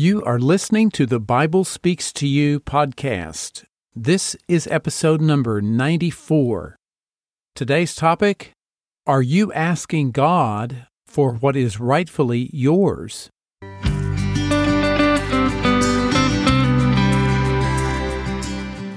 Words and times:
You 0.00 0.22
are 0.22 0.38
listening 0.38 0.92
to 0.92 1.06
the 1.06 1.18
Bible 1.18 1.64
Speaks 1.64 2.12
to 2.12 2.28
You 2.28 2.60
podcast. 2.60 3.64
This 3.96 4.36
is 4.46 4.68
episode 4.70 5.20
number 5.20 5.60
94. 5.60 6.76
Today's 7.56 7.96
topic 7.96 8.52
Are 9.08 9.22
you 9.22 9.52
asking 9.52 10.12
God 10.12 10.86
for 11.04 11.32
what 11.32 11.56
is 11.56 11.80
rightfully 11.80 12.48
yours? 12.52 13.28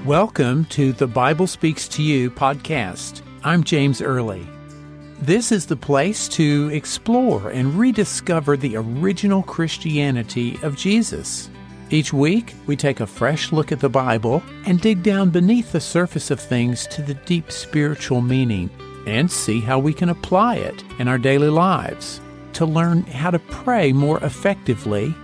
Welcome 0.06 0.66
to 0.66 0.92
the 0.92 1.08
Bible 1.12 1.48
Speaks 1.48 1.88
to 1.88 2.02
You 2.04 2.30
podcast. 2.30 3.22
I'm 3.42 3.64
James 3.64 4.00
Early. 4.00 4.46
This 5.22 5.52
is 5.52 5.66
the 5.66 5.76
place 5.76 6.26
to 6.30 6.68
explore 6.72 7.50
and 7.50 7.78
rediscover 7.78 8.56
the 8.56 8.76
original 8.76 9.44
Christianity 9.44 10.58
of 10.64 10.76
Jesus. 10.76 11.48
Each 11.90 12.12
week, 12.12 12.54
we 12.66 12.74
take 12.74 12.98
a 12.98 13.06
fresh 13.06 13.52
look 13.52 13.70
at 13.70 13.78
the 13.78 13.88
Bible 13.88 14.42
and 14.66 14.80
dig 14.80 15.04
down 15.04 15.30
beneath 15.30 15.70
the 15.70 15.80
surface 15.80 16.32
of 16.32 16.40
things 16.40 16.88
to 16.88 17.02
the 17.02 17.14
deep 17.14 17.52
spiritual 17.52 18.20
meaning 18.20 18.68
and 19.06 19.30
see 19.30 19.60
how 19.60 19.78
we 19.78 19.92
can 19.92 20.08
apply 20.08 20.56
it 20.56 20.82
in 20.98 21.06
our 21.06 21.18
daily 21.18 21.50
lives 21.50 22.20
to 22.54 22.66
learn 22.66 23.04
how 23.04 23.30
to 23.30 23.38
pray 23.38 23.92
more 23.92 24.18
effectively, 24.24 25.14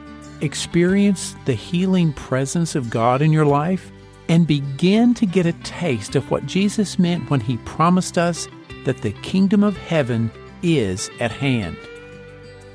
experience 0.42 1.34
the 1.44 1.54
healing 1.54 2.12
presence 2.12 2.76
of 2.76 2.88
God 2.88 3.20
in 3.20 3.32
your 3.32 3.46
life, 3.46 3.90
and 4.28 4.46
begin 4.46 5.12
to 5.14 5.26
get 5.26 5.44
a 5.44 5.52
taste 5.64 6.14
of 6.14 6.30
what 6.30 6.46
Jesus 6.46 7.00
meant 7.00 7.28
when 7.30 7.40
he 7.40 7.56
promised 7.58 8.16
us 8.16 8.46
that 8.88 9.02
the 9.02 9.12
kingdom 9.20 9.62
of 9.62 9.76
heaven 9.76 10.30
is 10.62 11.10
at 11.20 11.30
hand. 11.30 11.76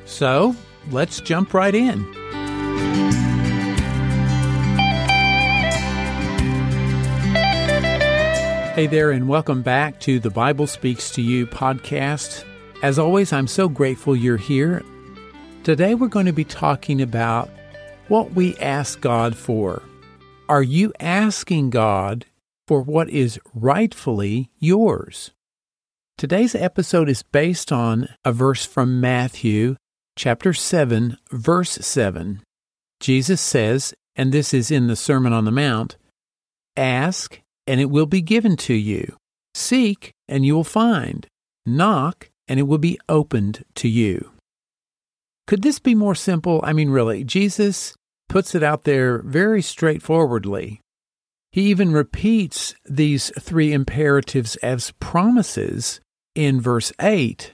So, 0.06 0.56
let's 0.92 1.20
jump 1.20 1.56
right 1.56 1.74
in. 1.74 2.04
Hey 8.76 8.86
there, 8.86 9.10
and 9.10 9.28
welcome 9.28 9.64
back 9.64 10.00
to 10.02 10.20
the 10.20 10.30
Bible 10.30 10.68
Speaks 10.68 11.10
to 11.14 11.24
You 11.24 11.48
podcast. 11.48 12.46
As 12.84 13.00
always, 13.00 13.34
I'm 13.34 13.48
so 13.48 13.68
grateful 13.68 14.16
you're 14.16 14.38
here. 14.38 14.84
Today, 15.64 15.96
we're 15.96 16.10
going 16.10 16.28
to 16.28 16.32
be 16.32 16.46
talking 16.46 17.02
about 17.02 17.50
what 18.08 18.34
we 18.34 18.56
ask 18.58 19.02
God 19.02 19.36
for. 19.36 19.82
Are 20.48 20.62
you 20.62 20.94
asking 21.00 21.72
God 21.72 22.28
for 22.68 22.84
what 22.84 23.10
is 23.10 23.40
rightfully 23.56 24.52
yours? 24.60 25.32
Today's 26.18 26.56
episode 26.56 27.10
is 27.10 27.24
based 27.24 27.72
on 27.72 28.08
a 28.24 28.32
verse 28.32 28.66
from 28.66 29.02
Matthew 29.02 29.76
chapter 30.16 30.54
7, 30.54 31.18
verse 31.32 31.72
7. 31.72 32.42
Jesus 33.00 33.42
says, 33.42 33.94
and 34.16 34.32
this 34.32 34.54
is 34.54 34.72
in 34.72 34.88
the 34.88 34.96
Sermon 34.96 35.34
on 35.34 35.46
the 35.46 35.52
Mount, 35.52 35.98
Ask, 36.78 37.42
and 37.68 37.82
it 37.82 37.90
will 37.90 38.06
be 38.06 38.22
given 38.22 38.56
to 38.58 38.74
you. 38.74 39.18
Seek, 39.56 40.12
and 40.28 40.46
you 40.46 40.56
will 40.56 40.64
find. 40.64 41.28
Knock, 41.66 42.30
and 42.48 42.60
it 42.60 42.64
will 42.64 42.78
be 42.78 43.00
opened 43.10 43.66
to 43.76 43.88
you. 43.90 44.32
Could 45.48 45.62
this 45.62 45.80
be 45.80 45.96
more 45.96 46.16
simple? 46.16 46.62
I 46.64 46.74
mean, 46.74 46.90
really, 46.90 47.24
Jesus 47.24 47.96
puts 48.30 48.56
it 48.56 48.64
out 48.64 48.84
there 48.84 49.18
very 49.24 49.62
straightforwardly. 49.62 50.80
He 51.54 51.70
even 51.70 51.94
repeats 51.94 52.74
these 52.84 53.32
three 53.40 53.74
imperatives 53.74 54.56
as 54.58 54.90
promises 55.00 56.02
in 56.34 56.60
verse 56.60 56.92
8, 57.00 57.54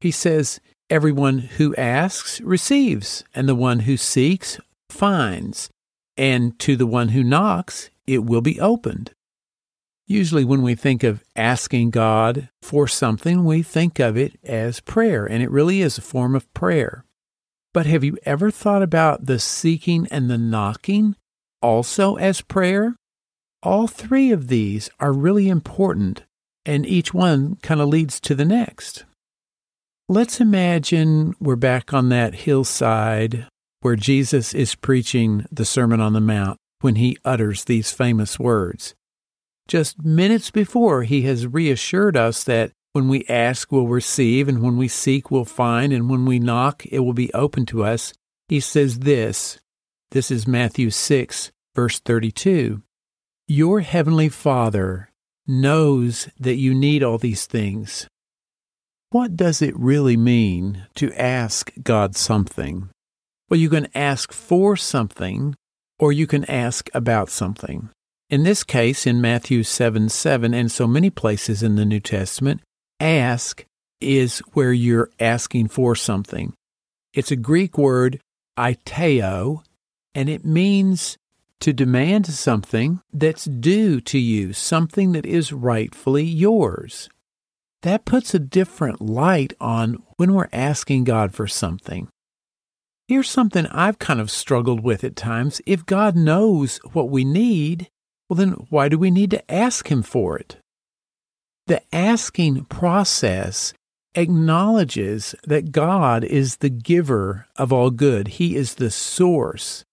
he 0.00 0.10
says, 0.10 0.58
Everyone 0.88 1.38
who 1.38 1.76
asks 1.76 2.40
receives, 2.40 3.22
and 3.34 3.46
the 3.46 3.54
one 3.54 3.80
who 3.80 3.98
seeks 3.98 4.58
finds, 4.88 5.68
and 6.16 6.58
to 6.60 6.76
the 6.76 6.86
one 6.86 7.10
who 7.10 7.22
knocks 7.22 7.90
it 8.06 8.24
will 8.24 8.40
be 8.40 8.58
opened. 8.58 9.10
Usually, 10.06 10.44
when 10.44 10.62
we 10.62 10.74
think 10.74 11.04
of 11.04 11.22
asking 11.36 11.90
God 11.90 12.48
for 12.62 12.88
something, 12.88 13.44
we 13.44 13.62
think 13.62 14.00
of 14.00 14.16
it 14.16 14.40
as 14.42 14.80
prayer, 14.80 15.26
and 15.26 15.42
it 15.42 15.50
really 15.50 15.82
is 15.82 15.98
a 15.98 16.02
form 16.02 16.34
of 16.34 16.52
prayer. 16.54 17.04
But 17.74 17.84
have 17.84 18.02
you 18.02 18.16
ever 18.24 18.50
thought 18.50 18.82
about 18.82 19.26
the 19.26 19.38
seeking 19.38 20.08
and 20.10 20.30
the 20.30 20.38
knocking 20.38 21.16
also 21.62 22.16
as 22.16 22.40
prayer? 22.40 22.96
All 23.62 23.86
three 23.86 24.30
of 24.30 24.48
these 24.48 24.88
are 24.98 25.12
really 25.12 25.48
important 25.48 26.24
and 26.64 26.86
each 26.86 27.12
one 27.12 27.56
kind 27.56 27.80
of 27.80 27.88
leads 27.88 28.20
to 28.20 28.34
the 28.34 28.44
next. 28.44 29.04
Let's 30.08 30.40
imagine 30.40 31.34
we're 31.40 31.56
back 31.56 31.94
on 31.94 32.08
that 32.08 32.34
hillside 32.34 33.46
where 33.80 33.96
Jesus 33.96 34.54
is 34.54 34.74
preaching 34.74 35.46
the 35.50 35.64
Sermon 35.64 36.00
on 36.00 36.12
the 36.12 36.20
Mount 36.20 36.58
when 36.80 36.96
he 36.96 37.18
utters 37.24 37.64
these 37.64 37.92
famous 37.92 38.38
words. 38.38 38.94
Just 39.68 40.02
minutes 40.02 40.50
before, 40.50 41.04
he 41.04 41.22
has 41.22 41.46
reassured 41.46 42.16
us 42.16 42.44
that 42.44 42.72
when 42.92 43.08
we 43.08 43.24
ask, 43.28 43.70
we'll 43.70 43.86
receive, 43.86 44.48
and 44.48 44.62
when 44.62 44.76
we 44.76 44.88
seek, 44.88 45.30
we'll 45.30 45.44
find, 45.44 45.92
and 45.92 46.10
when 46.10 46.24
we 46.24 46.40
knock, 46.40 46.84
it 46.86 47.00
will 47.00 47.12
be 47.12 47.32
open 47.32 47.64
to 47.66 47.84
us. 47.84 48.12
He 48.48 48.58
says 48.58 49.00
this. 49.00 49.60
This 50.10 50.32
is 50.32 50.48
Matthew 50.48 50.90
6, 50.90 51.52
verse 51.76 52.00
32. 52.00 52.82
Your 53.52 53.80
heavenly 53.80 54.28
Father 54.28 55.10
knows 55.44 56.28
that 56.38 56.54
you 56.54 56.72
need 56.72 57.02
all 57.02 57.18
these 57.18 57.46
things. 57.46 58.06
What 59.10 59.34
does 59.34 59.60
it 59.60 59.76
really 59.76 60.16
mean 60.16 60.86
to 60.94 61.12
ask 61.20 61.72
God 61.82 62.14
something? 62.14 62.90
Well, 63.48 63.58
you 63.58 63.68
can 63.68 63.88
ask 63.92 64.32
for 64.32 64.76
something 64.76 65.56
or 65.98 66.12
you 66.12 66.28
can 66.28 66.44
ask 66.44 66.90
about 66.94 67.28
something. 67.28 67.88
In 68.28 68.44
this 68.44 68.62
case, 68.62 69.04
in 69.04 69.20
Matthew 69.20 69.64
7 69.64 70.10
7, 70.10 70.54
and 70.54 70.70
so 70.70 70.86
many 70.86 71.10
places 71.10 71.60
in 71.60 71.74
the 71.74 71.84
New 71.84 71.98
Testament, 71.98 72.60
ask 73.00 73.64
is 74.00 74.38
where 74.52 74.72
you're 74.72 75.10
asking 75.18 75.66
for 75.66 75.96
something. 75.96 76.52
It's 77.12 77.32
a 77.32 77.46
Greek 77.50 77.76
word, 77.76 78.20
aiteo, 78.56 79.64
and 80.14 80.28
it 80.28 80.44
means 80.44 81.18
to 81.60 81.72
demand 81.72 82.26
something 82.26 83.00
that's 83.12 83.44
due 83.44 84.00
to 84.00 84.18
you, 84.18 84.52
something 84.52 85.12
that 85.12 85.26
is 85.26 85.52
rightfully 85.52 86.24
yours. 86.24 87.08
That 87.82 88.04
puts 88.04 88.34
a 88.34 88.38
different 88.38 89.00
light 89.00 89.52
on 89.60 90.02
when 90.16 90.34
we're 90.34 90.48
asking 90.52 91.04
God 91.04 91.34
for 91.34 91.46
something. 91.46 92.08
Here's 93.08 93.28
something 93.28 93.66
I've 93.66 93.98
kind 93.98 94.20
of 94.20 94.30
struggled 94.30 94.84
with 94.84 95.02
at 95.02 95.16
times. 95.16 95.60
If 95.66 95.84
God 95.84 96.14
knows 96.14 96.78
what 96.92 97.10
we 97.10 97.24
need, 97.24 97.88
well, 98.28 98.36
then 98.36 98.50
why 98.70 98.88
do 98.88 98.98
we 98.98 99.10
need 99.10 99.30
to 99.32 99.50
ask 99.50 99.90
Him 99.90 100.02
for 100.02 100.38
it? 100.38 100.58
The 101.66 101.82
asking 101.92 102.66
process 102.66 103.74
acknowledges 104.14 105.34
that 105.44 105.72
God 105.72 106.24
is 106.24 106.58
the 106.58 106.70
giver 106.70 107.46
of 107.56 107.72
all 107.72 107.90
good, 107.90 108.28
He 108.28 108.56
is 108.56 108.76
the 108.76 108.90
source. 108.90 109.84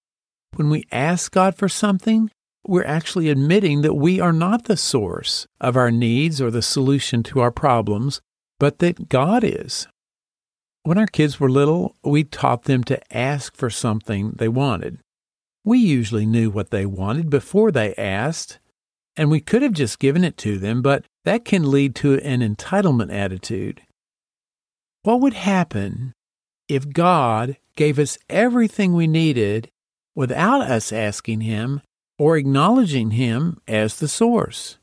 When 0.57 0.71
we 0.71 0.87
ask 0.91 1.31
God 1.31 1.53
for 1.53 1.69
something, 1.69 2.31
we're 2.65 2.83
actually 2.83 3.29
admitting 3.29 3.83
that 3.83 3.93
we 3.93 4.19
are 4.19 4.33
not 4.33 4.63
the 4.63 4.75
source 4.75 5.45
of 5.61 5.77
our 5.77 5.91
needs 5.91 6.41
or 6.41 6.49
the 6.49 6.63
solution 6.63 7.21
to 7.23 7.41
our 7.41 7.51
problems, 7.51 8.21
but 8.59 8.79
that 8.79 9.07
God 9.07 9.43
is. 9.43 9.87
When 10.81 10.97
our 10.97 11.05
kids 11.05 11.39
were 11.39 11.47
little, 11.47 11.95
we 12.03 12.23
taught 12.23 12.63
them 12.63 12.83
to 12.85 13.15
ask 13.15 13.55
for 13.55 13.69
something 13.69 14.31
they 14.31 14.47
wanted. 14.47 14.97
We 15.63 15.77
usually 15.77 16.25
knew 16.25 16.49
what 16.49 16.71
they 16.71 16.87
wanted 16.87 17.29
before 17.29 17.71
they 17.71 17.93
asked, 17.93 18.57
and 19.15 19.29
we 19.29 19.41
could 19.41 19.61
have 19.61 19.73
just 19.73 19.99
given 19.99 20.23
it 20.23 20.37
to 20.37 20.57
them, 20.57 20.81
but 20.81 21.05
that 21.23 21.45
can 21.45 21.69
lead 21.69 21.93
to 21.97 22.15
an 22.21 22.39
entitlement 22.39 23.13
attitude. 23.13 23.81
What 25.03 25.21
would 25.21 25.35
happen 25.35 26.13
if 26.67 26.89
God 26.89 27.57
gave 27.75 27.99
us 27.99 28.17
everything 28.27 28.95
we 28.95 29.05
needed 29.05 29.69
without 30.17 30.61
us 30.61 30.91
asking 30.91 31.41
Him 31.41 31.79
or 32.17 32.35
acknowledging 32.35 33.11
Him 33.11 33.61
as 33.67 33.99
the 33.99 34.07
source. 34.07 34.79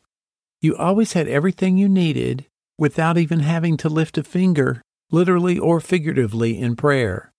You 0.63 0.77
always 0.77 1.15
had 1.15 1.27
everything 1.27 1.77
you 1.77 1.89
needed 1.89 2.47
without 2.79 3.19
even 3.19 3.41
having 3.41 3.77
to 3.79 3.89
lift 3.89 4.17
a 4.17 4.23
finger, 4.23 4.81
literally 5.11 5.59
or 5.59 5.81
figuratively, 5.81 6.59
in 6.59 6.77
prayer. 6.77 7.33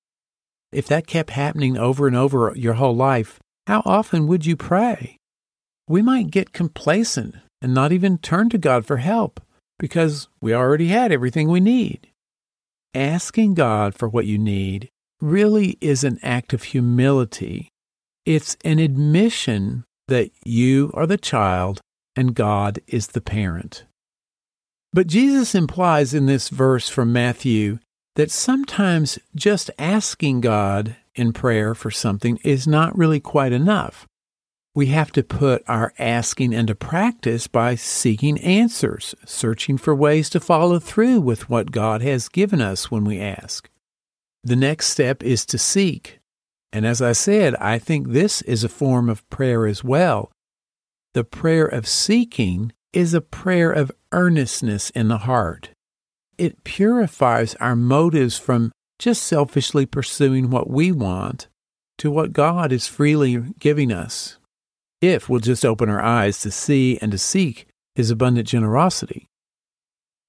If 0.73 0.87
that 0.87 1.07
kept 1.07 1.29
happening 1.29 1.77
over 1.77 2.05
and 2.05 2.17
over 2.17 2.51
your 2.55 2.73
whole 2.73 2.95
life, 2.95 3.39
how 3.65 3.81
often 3.85 4.27
would 4.27 4.45
you 4.45 4.57
pray? 4.57 5.17
We 5.87 6.01
might 6.01 6.31
get 6.31 6.51
complacent 6.51 7.35
and 7.61 7.73
not 7.73 7.93
even 7.93 8.17
turn 8.17 8.49
to 8.49 8.57
God 8.57 8.85
for 8.85 8.97
help 8.97 9.39
because 9.79 10.27
we 10.41 10.53
already 10.53 10.89
had 10.89 11.13
everything 11.13 11.47
we 11.47 11.61
need. 11.61 12.09
Asking 12.93 13.53
God 13.53 13.95
for 13.95 14.09
what 14.09 14.25
you 14.25 14.37
need 14.37 14.89
really 15.21 15.77
is 15.79 16.03
an 16.03 16.19
act 16.21 16.53
of 16.53 16.63
humility 16.63 17.69
it's 18.25 18.57
an 18.65 18.79
admission 18.79 19.83
that 20.07 20.31
you 20.43 20.91
are 20.93 21.07
the 21.07 21.17
child 21.17 21.81
and 22.15 22.35
God 22.35 22.79
is 22.87 23.07
the 23.07 23.21
parent. 23.21 23.85
But 24.93 25.07
Jesus 25.07 25.53
implies 25.53 26.13
in 26.13 26.25
this 26.25 26.49
verse 26.49 26.89
from 26.89 27.11
Matthew 27.11 27.79
that 28.15 28.31
sometimes 28.31 29.19
just 29.35 29.69
asking 29.77 30.41
God 30.41 30.95
in 31.15 31.33
prayer 31.33 31.75
for 31.75 31.91
something 31.91 32.39
is 32.43 32.67
not 32.67 32.97
really 32.97 33.19
quite 33.19 33.51
enough. 33.51 34.05
We 34.73 34.87
have 34.87 35.11
to 35.13 35.23
put 35.23 35.63
our 35.67 35.93
asking 35.97 36.53
into 36.53 36.75
practice 36.75 37.47
by 37.47 37.75
seeking 37.75 38.39
answers, 38.39 39.15
searching 39.25 39.77
for 39.77 39.95
ways 39.95 40.29
to 40.31 40.39
follow 40.39 40.79
through 40.79 41.21
with 41.21 41.49
what 41.49 41.71
God 41.71 42.01
has 42.01 42.27
given 42.27 42.61
us 42.61 42.91
when 42.91 43.05
we 43.05 43.19
ask. 43.19 43.69
The 44.43 44.55
next 44.57 44.87
step 44.87 45.23
is 45.23 45.45
to 45.47 45.57
seek. 45.57 46.19
And 46.75 46.85
as 46.85 47.01
I 47.01 47.13
said, 47.13 47.55
I 47.55 47.79
think 47.79 48.09
this 48.09 48.41
is 48.41 48.65
a 48.65 48.69
form 48.69 49.07
of 49.07 49.27
prayer 49.29 49.65
as 49.65 49.81
well. 49.81 50.29
The 51.13 51.23
prayer 51.23 51.65
of 51.65 51.87
seeking 51.87 52.73
is 52.91 53.13
a 53.13 53.21
prayer 53.21 53.71
of 53.71 53.93
earnestness 54.11 54.89
in 54.89 55.07
the 55.07 55.19
heart. 55.19 55.69
It 56.37 56.65
purifies 56.65 57.55
our 57.61 57.77
motives 57.77 58.37
from 58.37 58.73
just 58.99 59.23
selfishly 59.23 59.85
pursuing 59.85 60.49
what 60.49 60.69
we 60.69 60.91
want 60.91 61.47
to 61.99 62.11
what 62.11 62.33
God 62.33 62.73
is 62.73 62.87
freely 62.87 63.37
giving 63.57 63.93
us 63.93 64.37
if 64.99 65.29
we'll 65.29 65.39
just 65.39 65.63
open 65.63 65.87
our 65.87 66.03
eyes 66.03 66.41
to 66.41 66.51
see 66.51 66.99
and 67.01 67.09
to 67.13 67.17
seek 67.17 67.67
His 67.95 68.11
abundant 68.11 68.49
generosity. 68.49 69.27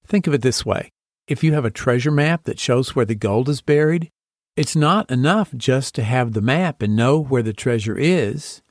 Think 0.05 0.27
of 0.27 0.33
it 0.33 0.43
this 0.43 0.65
way 0.65 0.91
if 1.27 1.43
you 1.43 1.51
have 1.55 1.65
a 1.65 1.69
treasure 1.69 2.09
map 2.09 2.45
that 2.45 2.57
shows 2.57 2.95
where 2.95 3.03
the 3.03 3.15
gold 3.15 3.49
is 3.49 3.59
buried, 3.59 4.09
it's 4.57 4.75
not 4.75 5.11
enough 5.11 5.53
just 5.55 5.93
to 5.95 6.03
have 6.03 6.33
the 6.33 6.41
map 6.41 6.81
and 6.81 6.95
know 6.95 7.19
where 7.19 7.43
the 7.43 7.53
treasure 7.53 7.95
is. 7.95 8.63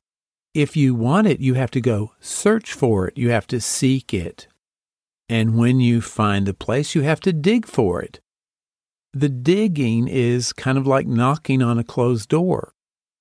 If 0.52 0.76
you 0.76 0.96
want 0.96 1.28
it, 1.28 1.38
you 1.38 1.54
have 1.54 1.70
to 1.70 1.80
go 1.80 2.12
search 2.18 2.72
for 2.72 3.06
it, 3.06 3.16
you 3.16 3.30
have 3.30 3.46
to 3.48 3.60
seek 3.60 4.12
it. 4.12 4.48
And 5.28 5.56
when 5.56 5.78
you 5.78 6.00
find 6.00 6.44
the 6.44 6.54
place, 6.54 6.96
you 6.96 7.02
have 7.02 7.20
to 7.20 7.32
dig 7.32 7.66
for 7.66 8.02
it. 8.02 8.20
The 9.12 9.28
digging 9.28 10.08
is 10.08 10.52
kind 10.52 10.76
of 10.76 10.88
like 10.88 11.06
knocking 11.06 11.62
on 11.62 11.78
a 11.78 11.84
closed 11.84 12.28
door. 12.28 12.72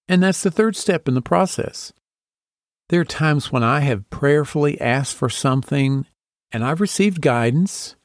And 0.07 0.23
that's 0.23 0.41
the 0.41 0.51
third 0.51 0.75
step 0.75 1.07
in 1.07 1.13
the 1.13 1.21
process. 1.21 1.93
There 2.89 3.01
are 3.01 3.05
times 3.05 3.51
when 3.51 3.63
I 3.63 3.81
have 3.81 4.09
prayerfully 4.09 4.81
asked 4.81 5.15
for 5.15 5.29
something 5.29 6.05
and 6.51 6.63
I've 6.63 6.81
received 6.81 7.21
guidance. 7.21 7.95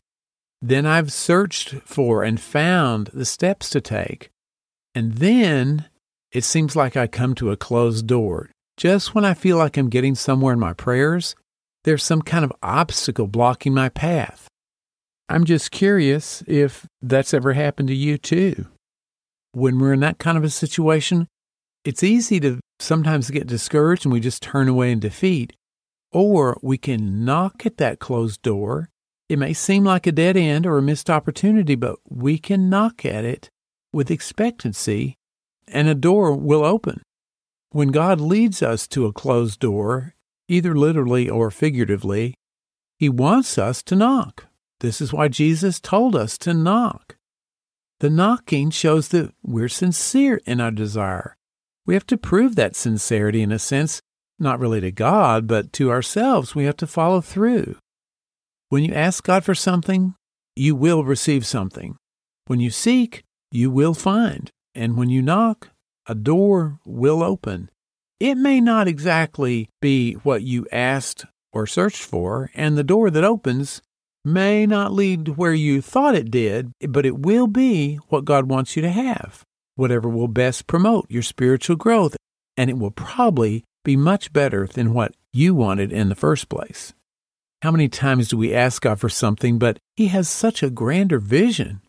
Then 0.61 0.85
I've 0.85 1.13
searched 1.13 1.71
for 1.85 2.23
and 2.23 2.39
found 2.39 3.09
the 3.15 3.25
steps 3.25 3.71
to 3.71 3.81
take. 3.81 4.31
And 4.95 5.15
then 5.15 5.87
it 6.33 6.45
seems 6.45 6.77
like 6.77 6.97
I 6.97 7.07
come 7.07 7.35
to 7.37 7.51
a 7.51 7.57
closed 7.57 8.07
door. 8.07 8.51
Just 8.77 9.15
when 9.15 9.25
I 9.25 9.35
feel 9.35 9.57
like 9.57 9.77
I'm 9.77 9.91
getting 9.91 10.15
somewhere 10.15 10.55
in 10.55 10.59
my 10.59 10.73
prayers, 10.73 11.35
there's 11.85 12.03
some 12.03 12.23
kind 12.23 12.45
of 12.45 12.53
obstacle 12.63 13.27
blocking 13.27 13.75
my 13.75 13.89
path. 13.89 14.49
I'm 15.29 15.45
just 15.45 15.71
curious 15.71 16.43
if 16.47 16.87
that's 17.01 17.33
ever 17.33 17.53
happened 17.53 17.89
to 17.89 17.95
you 17.95 18.19
too. 18.19 18.67
When 19.53 19.79
we're 19.79 19.93
in 19.93 20.01
that 20.01 20.19
kind 20.19 20.37
of 20.37 20.45
a 20.45 20.51
situation, 20.51 21.29
it's 21.85 22.03
easy 22.03 22.41
to 22.41 22.61
sometimes 22.79 23.31
get 23.31 23.47
discouraged 23.47 24.05
and 24.05 24.13
we 24.13 24.21
just 24.21 24.43
turn 24.43 24.69
away 24.69 24.91
in 24.91 25.01
defeat. 25.01 25.53
Or 26.13 26.59
we 26.63 26.79
can 26.79 27.25
knock 27.25 27.65
at 27.65 27.77
that 27.77 28.01
closed 28.01 28.43
door. 28.43 28.89
It 29.29 29.39
may 29.39 29.53
seem 29.53 29.85
like 29.85 30.07
a 30.07 30.13
dead 30.13 30.37
end 30.37 30.67
or 30.67 30.79
a 30.79 30.83
missed 30.83 31.09
opportunity, 31.09 31.77
but 31.77 31.97
we 32.09 32.37
can 32.37 32.69
knock 32.69 33.05
at 33.05 33.25
it 33.25 33.49
with 33.93 34.11
expectancy 34.11 35.17
and 35.69 35.89
a 35.89 35.95
door 35.95 36.35
will 36.35 36.65
open. 36.65 37.03
When 37.71 37.89
God 37.89 38.21
leads 38.21 38.63
us 38.63 38.89
to 38.89 39.07
a 39.07 39.13
closed 39.13 39.61
door, 39.61 40.15
either 40.49 40.75
literally 40.75 41.29
or 41.29 41.51
figuratively, 41.51 42.35
He 42.99 43.09
wants 43.09 43.59
us 43.59 43.83
to 43.85 43.97
knock. 43.97 44.47
This 44.81 45.01
is 45.01 45.13
why 45.13 45.29
Jesus 45.29 45.79
told 45.79 46.17
us 46.17 46.37
to 46.39 46.55
knock. 46.55 47.17
The 48.01 48.11
knocking 48.11 48.71
shows 48.71 49.09
that 49.09 49.33
we're 49.43 49.69
sincere 49.69 50.41
in 50.47 50.61
our 50.61 50.71
desire. 50.71 51.37
We 51.87 51.95
have 51.95 52.07
to 52.07 52.17
prove 52.17 52.57
that 52.57 52.75
sincerity 52.75 53.43
in 53.43 53.53
a 53.53 53.59
sense, 53.59 54.01
not 54.39 54.59
really 54.59 54.81
to 54.81 54.91
God, 54.91 55.47
but 55.47 55.73
to 55.75 55.91
ourselves. 55.91 56.55
We 56.55 56.65
have 56.65 56.77
to 56.79 56.87
follow 56.87 57.21
through. 57.21 57.77
When 58.71 58.85
you 58.85 58.95
ask 58.95 59.23
God 59.25 59.45
for 59.45 59.55
something, 59.55 60.15
you 60.57 60.75
will 60.75 61.05
receive 61.05 61.45
something. 61.45 61.97
When 62.47 62.59
you 62.59 62.71
seek, 62.71 63.23
you 63.51 63.71
will 63.71 63.95
find. 63.95 64.51
And 64.75 64.97
when 64.97 65.09
you 65.09 65.23
knock, 65.23 65.69
a 66.07 66.15
door 66.15 66.79
will 66.85 67.23
open. 67.23 67.71
It 68.19 68.37
may 68.37 68.61
not 68.61 68.89
exactly 68.89 69.69
be 69.81 70.15
what 70.15 70.43
you 70.43 70.67
asked 70.71 71.25
or 71.53 71.67
searched 71.67 72.03
for, 72.03 72.51
and 72.55 72.77
the 72.77 72.85
door 72.85 73.11
that 73.11 73.25
opens 73.25 73.83
may 74.25 74.67
not 74.67 74.93
lead 74.93 75.25
to 75.25 75.33
where 75.33 75.55
you 75.55 75.81
thought 75.81 76.15
it 76.15 76.31
did, 76.31 76.73
but 76.89 77.07
it 77.07 77.19
will 77.19 77.47
be 77.47 77.97
what 78.09 78.25
God 78.25 78.49
wants 78.49 78.77
you 78.77 78.83
to 78.83 78.91
have, 78.91 79.45
whatever 79.77 80.09
will 80.09 80.29
best 80.29 80.67
promote 80.67 81.07
your 81.11 81.23
spiritual 81.23 81.77
growth, 81.77 82.17
and 82.57 82.69
it 82.69 82.79
will 82.79 82.91
probably 82.91 83.65
be 83.85 83.97
much 83.97 84.33
better 84.33 84.67
than 84.67 84.93
what 84.93 85.15
you 85.33 85.55
wanted 85.55 85.93
in 85.93 86.09
the 86.09 86.15
first 86.15 86.49
place. 86.49 86.93
How 87.63 87.71
many 87.71 87.89
times 87.89 88.29
do 88.29 88.37
we 88.37 88.55
ask 88.55 88.83
God 88.83 89.01
for 89.01 89.09
something, 89.09 89.59
but 89.59 89.79
He 89.97 90.09
has 90.09 90.29
such 90.29 90.63
a 90.63 90.71
grander 90.71 91.19
vision? 91.19 91.81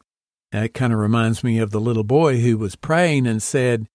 That 0.51 0.73
kind 0.73 0.91
of 0.91 0.99
reminds 0.99 1.43
me 1.43 1.59
of 1.59 1.71
the 1.71 1.79
little 1.79 2.03
boy 2.03 2.41
who 2.41 2.57
was 2.57 2.75
praying 2.75 3.27
and 3.27 3.41
said, 3.41 3.87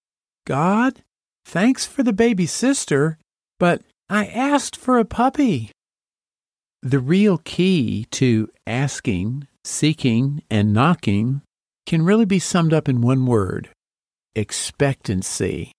God, 0.47 1.03
Thanks 1.47 1.87
for 1.87 2.03
the 2.03 2.13
baby 2.13 2.45
sister, 2.45 3.19
but 3.61 3.83
I 4.11 4.27
asked 4.27 4.75
for 4.77 4.99
a 4.99 5.05
puppy. 5.05 5.71
The 6.83 6.99
real 6.99 7.39
key 7.39 8.09
to 8.11 8.51
asking, 8.67 9.47
seeking, 9.63 10.43
and 10.51 10.75
knocking 10.75 11.43
can 11.87 12.03
really 12.03 12.25
be 12.25 12.41
summed 12.41 12.73
up 12.73 12.89
in 12.89 13.01
one 13.01 13.27
word 13.27 13.69
expectancy. 14.35 15.71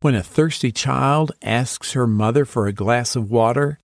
When 0.00 0.14
a 0.14 0.22
thirsty 0.22 0.70
child 0.70 1.32
asks 1.40 1.92
her 1.92 2.06
mother 2.06 2.44
for 2.44 2.66
a 2.66 2.72
glass 2.72 3.16
of 3.16 3.30
water, 3.30 3.78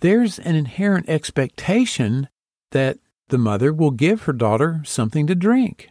there's 0.00 0.38
an 0.38 0.54
inherent 0.54 1.08
expectation 1.08 2.28
that 2.72 2.98
the 3.28 3.38
mother 3.38 3.72
will 3.72 3.90
give 3.90 4.22
her 4.22 4.32
daughter 4.32 4.82
something 4.84 5.26
to 5.26 5.34
drink. 5.34 5.88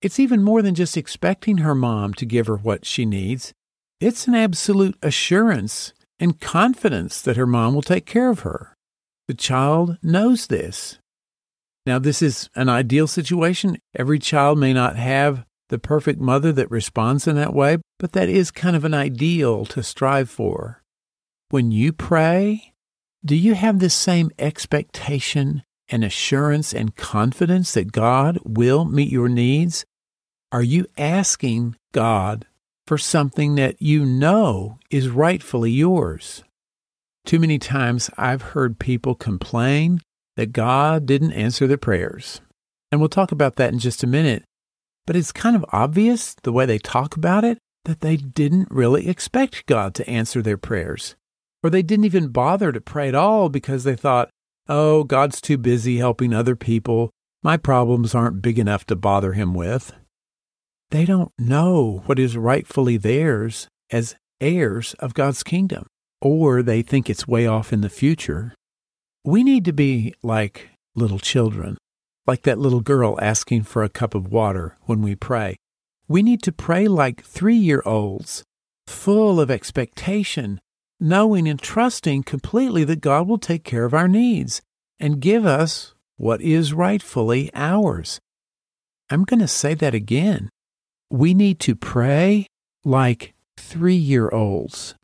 It's 0.00 0.20
even 0.20 0.42
more 0.42 0.62
than 0.62 0.74
just 0.74 0.96
expecting 0.96 1.58
her 1.58 1.74
mom 1.74 2.14
to 2.14 2.26
give 2.26 2.46
her 2.46 2.56
what 2.56 2.84
she 2.84 3.04
needs. 3.04 3.52
It's 4.00 4.28
an 4.28 4.34
absolute 4.34 4.96
assurance 5.02 5.92
and 6.20 6.40
confidence 6.40 7.20
that 7.22 7.36
her 7.36 7.46
mom 7.46 7.74
will 7.74 7.82
take 7.82 8.06
care 8.06 8.30
of 8.30 8.40
her. 8.40 8.74
The 9.26 9.34
child 9.34 9.98
knows 10.02 10.46
this. 10.46 10.98
Now, 11.84 11.98
this 11.98 12.22
is 12.22 12.48
an 12.54 12.68
ideal 12.68 13.06
situation. 13.06 13.78
Every 13.96 14.18
child 14.18 14.58
may 14.58 14.72
not 14.72 14.96
have 14.96 15.44
the 15.68 15.78
perfect 15.78 16.20
mother 16.20 16.52
that 16.52 16.70
responds 16.70 17.26
in 17.26 17.36
that 17.36 17.54
way, 17.54 17.78
but 17.98 18.12
that 18.12 18.28
is 18.28 18.50
kind 18.50 18.76
of 18.76 18.84
an 18.84 18.94
ideal 18.94 19.64
to 19.66 19.82
strive 19.82 20.30
for. 20.30 20.82
When 21.50 21.70
you 21.70 21.92
pray, 21.92 22.74
do 23.24 23.34
you 23.34 23.54
have 23.54 23.78
the 23.78 23.90
same 23.90 24.30
expectation 24.38 25.62
and 25.88 26.04
assurance 26.04 26.72
and 26.72 26.96
confidence 26.96 27.72
that 27.74 27.92
God 27.92 28.38
will 28.44 28.84
meet 28.84 29.10
your 29.10 29.28
needs? 29.28 29.84
Are 30.52 30.62
you 30.62 30.86
asking 30.96 31.76
God 31.92 32.46
for 32.88 32.96
something 32.96 33.54
that 33.56 33.82
you 33.82 34.02
know 34.06 34.78
is 34.90 35.10
rightfully 35.10 35.70
yours. 35.70 36.42
Too 37.26 37.38
many 37.38 37.58
times 37.58 38.08
I've 38.16 38.40
heard 38.40 38.78
people 38.78 39.14
complain 39.14 40.00
that 40.36 40.54
God 40.54 41.04
didn't 41.04 41.34
answer 41.34 41.66
their 41.66 41.76
prayers. 41.76 42.40
And 42.90 42.98
we'll 42.98 43.10
talk 43.10 43.30
about 43.30 43.56
that 43.56 43.74
in 43.74 43.78
just 43.78 44.02
a 44.02 44.06
minute. 44.06 44.42
But 45.06 45.16
it's 45.16 45.32
kind 45.32 45.54
of 45.54 45.66
obvious 45.70 46.34
the 46.42 46.52
way 46.52 46.64
they 46.64 46.78
talk 46.78 47.14
about 47.14 47.44
it 47.44 47.58
that 47.84 48.00
they 48.00 48.16
didn't 48.16 48.70
really 48.70 49.06
expect 49.06 49.66
God 49.66 49.94
to 49.96 50.08
answer 50.08 50.40
their 50.40 50.56
prayers. 50.56 51.14
Or 51.62 51.68
they 51.68 51.82
didn't 51.82 52.06
even 52.06 52.28
bother 52.28 52.72
to 52.72 52.80
pray 52.80 53.08
at 53.08 53.14
all 53.14 53.50
because 53.50 53.84
they 53.84 53.96
thought, 53.96 54.30
oh, 54.68 55.04
God's 55.04 55.40
too 55.40 55.58
busy 55.58 55.98
helping 55.98 56.32
other 56.32 56.56
people. 56.56 57.10
My 57.42 57.56
problems 57.56 58.14
aren't 58.14 58.42
big 58.42 58.58
enough 58.58 58.84
to 58.86 58.96
bother 58.96 59.32
him 59.32 59.54
with. 59.54 59.92
They 60.90 61.04
don't 61.04 61.32
know 61.38 62.02
what 62.06 62.18
is 62.18 62.36
rightfully 62.36 62.96
theirs 62.96 63.68
as 63.90 64.16
heirs 64.40 64.94
of 64.94 65.14
God's 65.14 65.42
kingdom, 65.42 65.86
or 66.20 66.62
they 66.62 66.82
think 66.82 67.08
it's 67.08 67.28
way 67.28 67.46
off 67.46 67.72
in 67.72 67.80
the 67.80 67.90
future. 67.90 68.54
We 69.24 69.44
need 69.44 69.64
to 69.66 69.72
be 69.72 70.14
like 70.22 70.70
little 70.94 71.18
children, 71.18 71.76
like 72.26 72.42
that 72.42 72.58
little 72.58 72.80
girl 72.80 73.18
asking 73.20 73.64
for 73.64 73.82
a 73.82 73.88
cup 73.88 74.14
of 74.14 74.32
water 74.32 74.76
when 74.82 75.02
we 75.02 75.14
pray. 75.14 75.56
We 76.08 76.22
need 76.22 76.42
to 76.44 76.52
pray 76.52 76.88
like 76.88 77.22
three 77.22 77.56
year 77.56 77.82
olds, 77.84 78.42
full 78.86 79.40
of 79.40 79.50
expectation, 79.50 80.60
knowing 81.00 81.48
and 81.48 81.60
trusting 81.60 82.22
completely 82.22 82.84
that 82.84 83.00
God 83.00 83.28
will 83.28 83.38
take 83.38 83.64
care 83.64 83.84
of 83.84 83.94
our 83.94 84.08
needs 84.08 84.60
and 84.98 85.20
give 85.20 85.46
us 85.46 85.94
what 86.16 86.40
is 86.40 86.72
rightfully 86.72 87.50
ours. 87.54 88.20
I'm 89.10 89.24
going 89.24 89.40
to 89.40 89.48
say 89.48 89.74
that 89.74 89.94
again 89.94 90.50
we 91.10 91.34
need 91.34 91.58
to 91.60 91.74
pray 91.74 92.46
like 92.84 93.34
three 93.56 93.94
year 93.94 94.28
olds. 94.30 94.94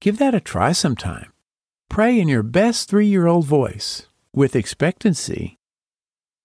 Give 0.00 0.18
that 0.18 0.34
a 0.34 0.40
try 0.40 0.72
sometime. 0.72 1.32
Pray 1.88 2.18
in 2.18 2.28
your 2.28 2.42
best 2.42 2.88
three 2.88 3.06
year 3.06 3.26
old 3.26 3.46
voice 3.46 4.06
with 4.34 4.56
expectancy. 4.56 5.56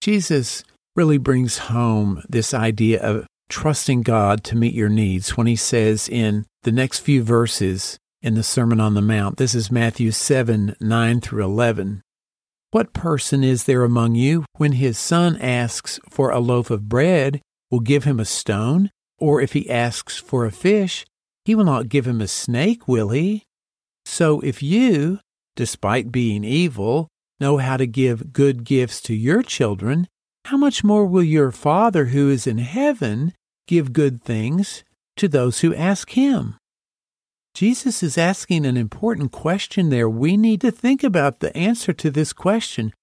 Jesus 0.01 0.63
really 0.95 1.17
brings 1.17 1.57
home 1.57 2.23
this 2.29 2.53
idea 2.53 3.01
of 3.01 3.27
trusting 3.49 4.03
God 4.03 4.43
to 4.45 4.55
meet 4.55 4.73
your 4.73 4.89
needs 4.89 5.35
when 5.35 5.47
he 5.47 5.55
says 5.55 6.07
in 6.07 6.45
the 6.63 6.71
next 6.71 6.99
few 6.99 7.23
verses 7.23 7.97
in 8.21 8.35
the 8.35 8.43
Sermon 8.43 8.81
on 8.81 8.95
the 8.95 9.01
Mount, 9.01 9.37
this 9.37 9.55
is 9.55 9.71
Matthew 9.71 10.11
7 10.11 10.75
9 10.79 11.21
through 11.21 11.43
11. 11.43 12.01
What 12.71 12.93
person 12.93 13.43
is 13.43 13.63
there 13.63 13.83
among 13.83 14.15
you 14.15 14.45
when 14.57 14.73
his 14.73 14.97
son 14.97 15.37
asks 15.37 15.99
for 16.09 16.29
a 16.29 16.39
loaf 16.39 16.69
of 16.69 16.89
bread, 16.89 17.41
will 17.71 17.79
give 17.79 18.03
him 18.03 18.19
a 18.19 18.25
stone? 18.25 18.91
Or 19.17 19.41
if 19.41 19.53
he 19.53 19.69
asks 19.69 20.17
for 20.17 20.45
a 20.45 20.51
fish, 20.51 21.05
he 21.45 21.55
will 21.55 21.63
not 21.63 21.89
give 21.89 22.05
him 22.05 22.21
a 22.21 22.27
snake, 22.27 22.87
will 22.87 23.09
he? 23.09 23.43
So 24.05 24.41
if 24.41 24.61
you, 24.61 25.19
despite 25.55 26.11
being 26.11 26.43
evil, 26.43 27.07
know 27.39 27.57
how 27.57 27.77
to 27.77 27.87
give 27.87 28.33
good 28.33 28.65
gifts 28.65 29.01
to 29.03 29.13
your 29.13 29.43
children, 29.43 30.07
how 30.45 30.57
much 30.57 30.83
more 30.83 31.05
will 31.05 31.23
your 31.23 31.51
Father 31.51 32.05
who 32.07 32.29
is 32.29 32.45
in 32.45 32.57
heaven 32.57 33.33
give 33.65 33.93
good 33.93 34.21
things 34.21 34.83
to 35.15 35.27
those 35.27 35.61
who 35.61 35.73
ask 35.73 36.11
him? 36.11 36.58
Jesus 37.53 38.03
is 38.03 38.17
asking 38.17 38.65
an 38.65 38.77
important 38.77 39.31
question 39.31 39.89
there. 39.89 40.09
We 40.09 40.37
need 40.37 40.61
to 40.61 40.71
think 40.71 41.03
about 41.03 41.39
the 41.39 41.55
answer 41.57 41.93
to 41.93 42.09
this 42.09 42.33
question. 42.33 42.93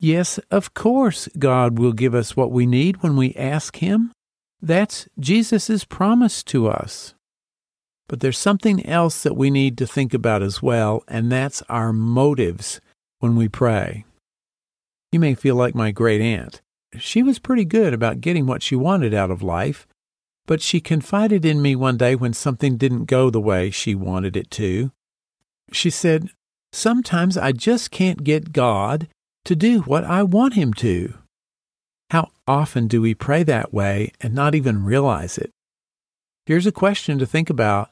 Yes, 0.00 0.38
of 0.50 0.74
course, 0.74 1.28
God 1.38 1.78
will 1.78 1.92
give 1.92 2.14
us 2.14 2.36
what 2.36 2.52
we 2.52 2.66
need 2.66 3.02
when 3.02 3.16
we 3.16 3.34
ask 3.34 3.76
Him. 3.76 4.12
That's 4.62 5.08
Jesus' 5.18 5.84
promise 5.84 6.42
to 6.44 6.68
us. 6.68 7.14
But 8.08 8.20
there's 8.20 8.38
something 8.38 8.86
else 8.86 9.22
that 9.22 9.36
we 9.36 9.50
need 9.50 9.76
to 9.78 9.86
think 9.86 10.14
about 10.14 10.42
as 10.42 10.62
well, 10.62 11.02
and 11.08 11.30
that's 11.30 11.62
our 11.68 11.92
motives 11.92 12.80
when 13.18 13.34
we 13.36 13.48
pray. 13.48 14.04
You 15.10 15.18
may 15.18 15.34
feel 15.34 15.56
like 15.56 15.74
my 15.74 15.90
great 15.90 16.20
aunt. 16.20 16.62
She 16.96 17.22
was 17.22 17.38
pretty 17.38 17.64
good 17.64 17.92
about 17.92 18.20
getting 18.20 18.46
what 18.46 18.62
she 18.62 18.76
wanted 18.76 19.12
out 19.12 19.30
of 19.30 19.42
life, 19.42 19.86
but 20.48 20.62
she 20.62 20.80
confided 20.80 21.44
in 21.44 21.60
me 21.60 21.76
one 21.76 21.98
day 21.98 22.16
when 22.16 22.32
something 22.32 22.78
didn't 22.78 23.04
go 23.04 23.28
the 23.28 23.40
way 23.40 23.70
she 23.70 23.94
wanted 23.94 24.34
it 24.34 24.50
to. 24.50 24.90
She 25.72 25.90
said, 25.90 26.30
Sometimes 26.72 27.36
I 27.36 27.52
just 27.52 27.90
can't 27.90 28.24
get 28.24 28.54
God 28.54 29.08
to 29.44 29.54
do 29.54 29.82
what 29.82 30.04
I 30.04 30.22
want 30.22 30.54
Him 30.54 30.72
to. 30.74 31.12
How 32.10 32.30
often 32.46 32.88
do 32.88 33.02
we 33.02 33.14
pray 33.14 33.42
that 33.42 33.74
way 33.74 34.10
and 34.22 34.34
not 34.34 34.54
even 34.54 34.86
realize 34.86 35.36
it? 35.36 35.50
Here's 36.46 36.66
a 36.66 36.72
question 36.72 37.18
to 37.18 37.26
think 37.26 37.50
about 37.50 37.90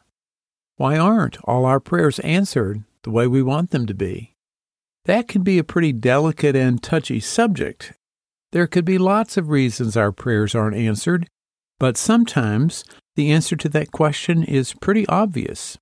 Why 0.79 0.97
aren't 0.97 1.37
all 1.45 1.67
our 1.67 1.79
prayers 1.79 2.19
answered 2.21 2.85
the 3.03 3.11
way 3.11 3.27
we 3.27 3.43
want 3.43 3.71
them 3.71 3.85
to 3.85 3.95
be? 3.95 4.33
That 5.05 5.29
can 5.29 5.43
be 5.43 5.59
a 5.59 5.65
pretty 5.65 5.93
delicate 5.93 6.57
and 6.57 6.83
touchy 6.83 7.21
subject. 7.21 7.93
There 8.53 8.67
could 8.67 8.87
be 8.87 8.97
lots 8.97 9.37
of 9.37 9.51
reasons 9.51 9.95
our 9.95 10.11
prayers 10.11 10.55
aren't 10.55 10.77
answered, 10.77 11.29
but 11.79 11.97
sometimes 11.97 12.85
the 13.17 13.31
answer 13.31 13.57
to 13.57 13.69
that 13.71 13.93
question 13.93 14.43
is 14.43 14.75
pretty 14.75 15.07
obvious. 15.09 15.79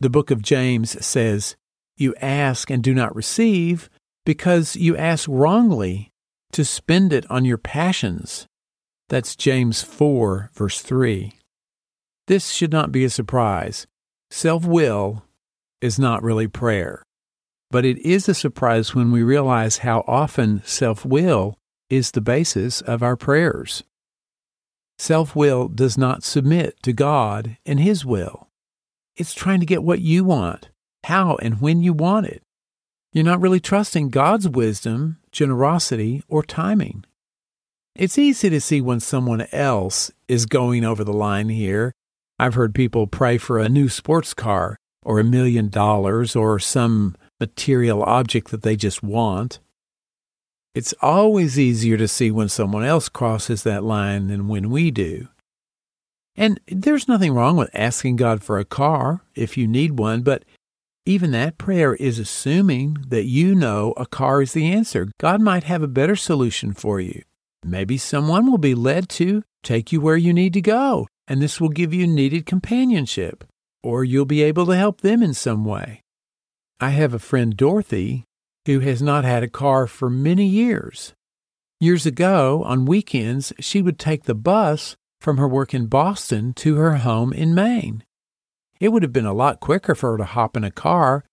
The 0.00 0.10
book 0.10 0.30
of 0.30 0.42
James 0.42 1.04
says, 1.04 1.56
You 1.96 2.14
ask 2.20 2.70
and 2.70 2.82
do 2.82 2.94
not 2.94 3.14
receive 3.14 3.88
because 4.24 4.76
you 4.76 4.96
ask 4.96 5.28
wrongly 5.28 6.10
to 6.52 6.64
spend 6.64 7.12
it 7.12 7.28
on 7.30 7.44
your 7.44 7.58
passions. 7.58 8.46
That's 9.08 9.36
James 9.36 9.82
4, 9.82 10.50
verse 10.54 10.80
3. 10.80 11.32
This 12.26 12.50
should 12.50 12.72
not 12.72 12.92
be 12.92 13.04
a 13.04 13.10
surprise. 13.10 13.86
Self 14.30 14.64
will 14.64 15.24
is 15.80 15.98
not 15.98 16.22
really 16.22 16.48
prayer. 16.48 17.02
But 17.70 17.84
it 17.84 17.98
is 17.98 18.28
a 18.28 18.34
surprise 18.34 18.94
when 18.94 19.10
we 19.10 19.22
realize 19.22 19.78
how 19.78 20.04
often 20.06 20.62
self 20.64 21.04
will 21.04 21.56
is 21.90 22.10
the 22.10 22.20
basis 22.20 22.80
of 22.80 23.02
our 23.02 23.16
prayers. 23.16 23.82
Self 24.98 25.34
will 25.34 25.68
does 25.68 25.98
not 25.98 26.22
submit 26.22 26.82
to 26.82 26.92
God 26.92 27.56
and 27.66 27.80
His 27.80 28.04
will. 28.04 28.48
It's 29.16 29.34
trying 29.34 29.60
to 29.60 29.66
get 29.66 29.82
what 29.82 30.00
you 30.00 30.24
want, 30.24 30.70
how 31.04 31.36
and 31.36 31.60
when 31.60 31.82
you 31.82 31.92
want 31.92 32.26
it. 32.26 32.42
You're 33.12 33.24
not 33.24 33.40
really 33.40 33.60
trusting 33.60 34.08
God's 34.08 34.48
wisdom, 34.48 35.18
generosity, 35.32 36.22
or 36.28 36.42
timing. 36.42 37.04
It's 37.94 38.16
easy 38.16 38.48
to 38.48 38.60
see 38.60 38.80
when 38.80 39.00
someone 39.00 39.46
else 39.52 40.10
is 40.28 40.46
going 40.46 40.82
over 40.84 41.04
the 41.04 41.12
line 41.12 41.50
here. 41.50 41.92
I've 42.38 42.54
heard 42.54 42.74
people 42.74 43.06
pray 43.06 43.36
for 43.36 43.58
a 43.58 43.68
new 43.68 43.90
sports 43.90 44.32
car 44.32 44.78
or 45.04 45.20
a 45.20 45.24
million 45.24 45.68
dollars 45.68 46.34
or 46.34 46.58
some 46.58 47.14
material 47.38 48.02
object 48.02 48.50
that 48.50 48.62
they 48.62 48.76
just 48.76 49.02
want. 49.02 49.60
It's 50.74 50.94
always 51.02 51.58
easier 51.58 51.98
to 51.98 52.08
see 52.08 52.30
when 52.30 52.48
someone 52.48 52.84
else 52.84 53.08
crosses 53.08 53.62
that 53.62 53.84
line 53.84 54.28
than 54.28 54.48
when 54.48 54.70
we 54.70 54.90
do. 54.90 55.28
And 56.34 56.60
there's 56.66 57.08
nothing 57.08 57.34
wrong 57.34 57.58
with 57.58 57.68
asking 57.74 58.16
God 58.16 58.42
for 58.42 58.58
a 58.58 58.64
car 58.64 59.20
if 59.34 59.58
you 59.58 59.66
need 59.66 59.98
one, 59.98 60.22
but 60.22 60.44
even 61.04 61.30
that 61.32 61.58
prayer 61.58 61.94
is 61.94 62.18
assuming 62.18 62.96
that 63.08 63.24
you 63.24 63.54
know 63.54 63.92
a 63.96 64.06
car 64.06 64.40
is 64.40 64.52
the 64.52 64.72
answer. 64.72 65.08
God 65.20 65.42
might 65.42 65.64
have 65.64 65.82
a 65.82 65.88
better 65.88 66.16
solution 66.16 66.72
for 66.72 67.00
you. 67.00 67.22
Maybe 67.64 67.98
someone 67.98 68.50
will 68.50 68.58
be 68.58 68.74
led 68.74 69.08
to 69.10 69.42
take 69.62 69.92
you 69.92 70.00
where 70.00 70.16
you 70.16 70.32
need 70.32 70.54
to 70.54 70.62
go, 70.62 71.06
and 71.28 71.42
this 71.42 71.60
will 71.60 71.68
give 71.68 71.92
you 71.92 72.06
needed 72.06 72.46
companionship, 72.46 73.44
or 73.82 74.04
you'll 74.04 74.24
be 74.24 74.42
able 74.42 74.64
to 74.66 74.76
help 74.76 75.00
them 75.00 75.22
in 75.22 75.34
some 75.34 75.64
way. 75.64 76.00
I 76.80 76.90
have 76.90 77.12
a 77.12 77.18
friend, 77.18 77.56
Dorothy, 77.56 78.24
who 78.66 78.80
has 78.80 79.02
not 79.02 79.24
had 79.24 79.42
a 79.42 79.48
car 79.48 79.86
for 79.86 80.08
many 80.08 80.46
years. 80.46 81.14
Years 81.80 82.06
ago, 82.06 82.62
on 82.64 82.84
weekends, 82.84 83.52
she 83.58 83.82
would 83.82 83.98
take 83.98 84.24
the 84.24 84.34
bus 84.34 84.96
from 85.20 85.38
her 85.38 85.48
work 85.48 85.74
in 85.74 85.86
Boston 85.86 86.52
to 86.54 86.76
her 86.76 86.96
home 86.98 87.32
in 87.32 87.54
Maine. 87.54 88.04
It 88.80 88.90
would 88.90 89.02
have 89.02 89.12
been 89.12 89.26
a 89.26 89.32
lot 89.32 89.60
quicker 89.60 89.94
for 89.94 90.12
her 90.12 90.18
to 90.18 90.24
hop 90.24 90.56
in 90.56 90.64
a 90.64 90.70
car, 90.70 91.24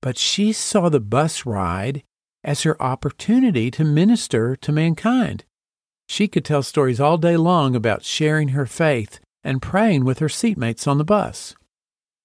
but 0.00 0.18
she 0.18 0.52
saw 0.52 0.88
the 0.88 1.00
bus 1.00 1.46
ride 1.46 2.02
as 2.44 2.62
her 2.62 2.80
opportunity 2.82 3.70
to 3.70 3.84
minister 3.84 4.56
to 4.56 4.72
mankind. 4.72 5.44
She 6.08 6.28
could 6.28 6.44
tell 6.44 6.62
stories 6.62 7.00
all 7.00 7.16
day 7.16 7.36
long 7.36 7.76
about 7.76 8.04
sharing 8.04 8.48
her 8.48 8.66
faith 8.66 9.20
and 9.44 9.62
praying 9.62 10.04
with 10.04 10.18
her 10.18 10.28
seatmates 10.28 10.86
on 10.86 10.98
the 10.98 11.04
bus. 11.04 11.54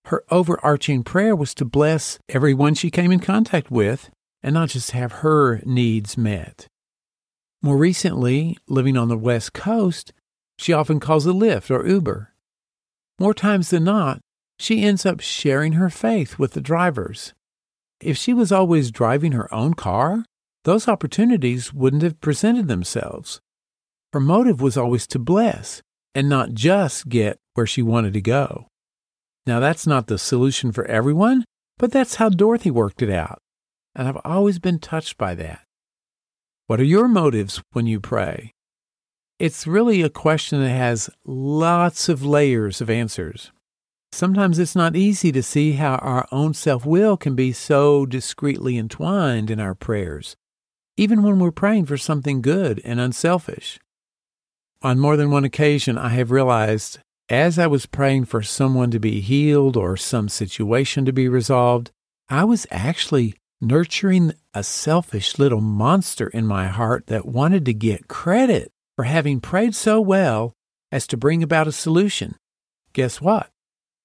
Her 0.06 0.24
overarching 0.32 1.04
prayer 1.04 1.36
was 1.36 1.54
to 1.56 1.66
bless 1.66 2.18
everyone 2.30 2.74
she 2.74 2.90
came 2.90 3.12
in 3.12 3.20
contact 3.20 3.70
with 3.70 4.10
and 4.44 4.54
not 4.54 4.70
just 4.70 4.92
have 4.92 5.12
her 5.12 5.62
needs 5.66 6.18
met. 6.18 6.68
More 7.62 7.78
recently, 7.78 8.58
living 8.68 8.98
on 8.98 9.08
the 9.08 9.18
West 9.18 9.54
Coast, 9.54 10.14
she 10.58 10.74
often 10.74 11.00
calls 11.00 11.26
a 11.26 11.32
Lyft 11.32 11.72
or 11.72 11.88
Uber. 11.88 12.34
More 13.20 13.34
times 13.34 13.70
than 13.70 13.84
not, 13.84 14.20
she 14.60 14.84
ends 14.84 15.06
up 15.06 15.20
sharing 15.20 15.74
her 15.74 15.90
faith 15.90 16.40
with 16.40 16.54
the 16.54 16.62
drivers. 16.62 17.34
If 18.00 18.18
she 18.18 18.34
was 18.34 18.52
always 18.52 18.92
driving 18.92 19.32
her 19.32 19.52
own 19.54 19.74
car, 19.74 20.24
those 20.64 20.88
opportunities 20.88 21.74
wouldn't 21.74 22.04
have 22.04 22.22
presented 22.22 22.68
themselves. 22.68 23.40
Her 24.14 24.20
motive 24.20 24.62
was 24.62 24.78
always 24.78 25.08
to 25.08 25.20
bless 25.20 25.82
and 26.14 26.30
not 26.30 26.54
just 26.54 27.10
get 27.10 27.38
where 27.54 27.68
she 27.68 27.82
wanted 27.82 28.14
to 28.14 28.22
go. 28.22 28.68
Now, 29.46 29.60
that's 29.60 29.88
not 29.88 30.08
the 30.08 30.18
solution 30.18 30.72
for 30.72 30.86
everyone, 30.86 31.46
but 31.78 31.92
that's 31.92 32.16
how 32.16 32.30
Dorothy 32.30 32.70
worked 32.70 33.02
it 33.02 33.10
out. 33.10 33.40
And 33.98 34.08
I've 34.08 34.22
always 34.24 34.60
been 34.60 34.78
touched 34.78 35.18
by 35.18 35.34
that. 35.36 35.62
What 36.68 36.80
are 36.80 36.86
your 36.86 37.08
motives 37.08 37.64
when 37.72 37.88
you 37.88 38.00
pray? 38.00 38.54
It's 39.40 39.66
really 39.66 40.04
a 40.04 40.10
question 40.10 40.62
that 40.62 40.70
has 40.70 41.10
lots 41.26 42.08
of 42.08 42.24
layers 42.24 42.80
of 42.80 42.92
answers. 42.92 43.52
Sometimes 44.12 44.60
it's 44.60 44.76
not 44.76 44.96
easy 44.96 45.32
to 45.32 45.42
see 45.42 45.74
how 45.74 45.96
our 45.96 46.28
own 46.32 46.54
self 46.54 46.86
will 46.86 47.18
can 47.18 47.36
be 47.36 47.52
so 47.52 48.06
discreetly 48.06 48.78
entwined 48.78 49.50
in 49.50 49.60
our 49.60 49.74
prayers, 49.74 50.36
even 50.96 51.24
when 51.24 51.40
we're 51.40 51.52
praying 51.52 51.88
for 51.88 51.98
something 51.98 52.42
good 52.42 52.80
and 52.86 53.00
unselfish. 53.00 53.80
On 54.84 55.00
more 55.00 55.18
than 55.18 55.32
one 55.32 55.44
occasion, 55.44 55.98
I 55.98 56.10
have 56.10 56.30
realized 56.30 57.00
as 57.30 57.58
I 57.58 57.66
was 57.68 57.88
praying 57.88 58.26
for 58.26 58.44
someone 58.44 58.92
to 58.92 59.00
be 59.00 59.22
healed 59.22 59.76
or 59.76 59.98
some 59.98 60.30
situation 60.30 61.04
to 61.06 61.12
be 61.12 61.28
resolved, 61.28 61.92
I 62.30 62.44
was 62.44 62.68
actually 62.70 63.36
nurturing 63.62 64.34
a 64.54 64.64
selfish 64.64 65.40
little 65.40 65.62
monster 65.62 66.28
in 66.28 66.46
my 66.46 66.68
heart 66.68 67.08
that 67.08 67.26
wanted 67.26 67.66
to 67.66 67.74
get 67.74 68.08
credit 68.08 68.72
for 68.96 69.06
having 69.06 69.40
prayed 69.40 69.76
so 69.76 70.00
well 70.00 70.54
as 70.92 71.08
to 71.08 71.18
bring 71.18 71.44
about 71.44 71.68
a 71.68 71.72
solution. 71.72 72.36
Guess 72.94 73.22
what? 73.22 73.50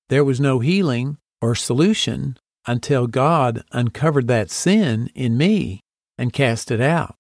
There 0.09 0.25
was 0.25 0.41
no 0.41 0.59
healing 0.61 1.19
or 1.41 1.55
solution 1.55 2.37
until 2.67 3.07
God 3.07 3.65
uncovered 3.73 4.29
that 4.29 4.51
sin 4.51 5.11
in 5.15 5.37
me 5.37 5.81
and 6.19 6.33
cast 6.33 6.71
it 6.71 6.81
out. 6.81 7.15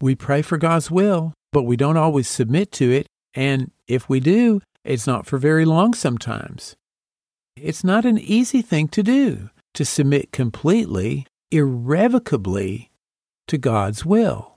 We 0.00 0.14
pray 0.14 0.42
for 0.42 0.58
God's 0.58 0.90
will, 0.90 1.34
but 1.52 1.64
we 1.64 1.76
don't 1.76 1.96
always 1.96 2.28
submit 2.28 2.70
to 2.72 2.90
it. 2.90 3.06
And 3.34 3.72
if 3.86 4.08
we 4.08 4.20
do, 4.20 4.60
it's 4.84 5.06
not 5.06 5.26
for 5.26 5.38
very 5.38 5.64
long 5.64 5.94
sometimes. 5.94 6.76
It's 7.56 7.82
not 7.82 8.04
an 8.04 8.18
easy 8.18 8.62
thing 8.62 8.88
to 8.88 9.02
do 9.02 9.50
to 9.78 9.84
submit 9.84 10.32
completely, 10.32 11.24
irrevocably 11.52 12.90
to 13.46 13.56
God's 13.56 14.04
will. 14.04 14.56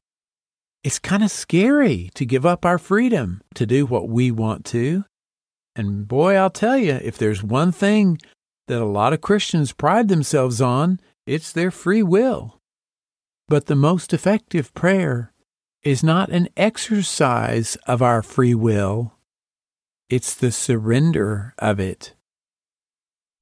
it's 0.83 0.97
kind 0.97 1.21
of 1.23 1.29
scary 1.29 2.09
to 2.15 2.25
give 2.25 2.43
up 2.43 2.65
our 2.65 2.79
freedom 2.79 3.39
to 3.53 3.67
do 3.67 3.85
what 3.85 4.09
we 4.09 4.31
want 4.31 4.65
to. 4.65 5.05
And 5.75 6.07
boy, 6.07 6.33
I'll 6.33 6.49
tell 6.49 6.75
you, 6.75 6.93
if 6.93 7.19
there's 7.19 7.43
one 7.43 7.71
thing 7.71 8.17
that 8.67 8.81
a 8.81 8.85
lot 8.85 9.13
of 9.13 9.21
Christians 9.21 9.73
pride 9.73 10.07
themselves 10.07 10.59
on, 10.59 10.99
it's 11.27 11.51
their 11.51 11.69
free 11.69 12.01
will. 12.01 12.57
But 13.47 13.67
the 13.67 13.75
most 13.75 14.13
effective 14.13 14.73
prayer 14.73 15.33
is 15.83 16.03
not 16.03 16.29
an 16.29 16.49
exercise 16.57 17.77
of 17.85 18.01
our 18.01 18.23
free 18.23 18.55
will, 18.55 19.13
it's 20.09 20.33
the 20.33 20.51
surrender 20.51 21.53
of 21.59 21.79
it. 21.79 22.15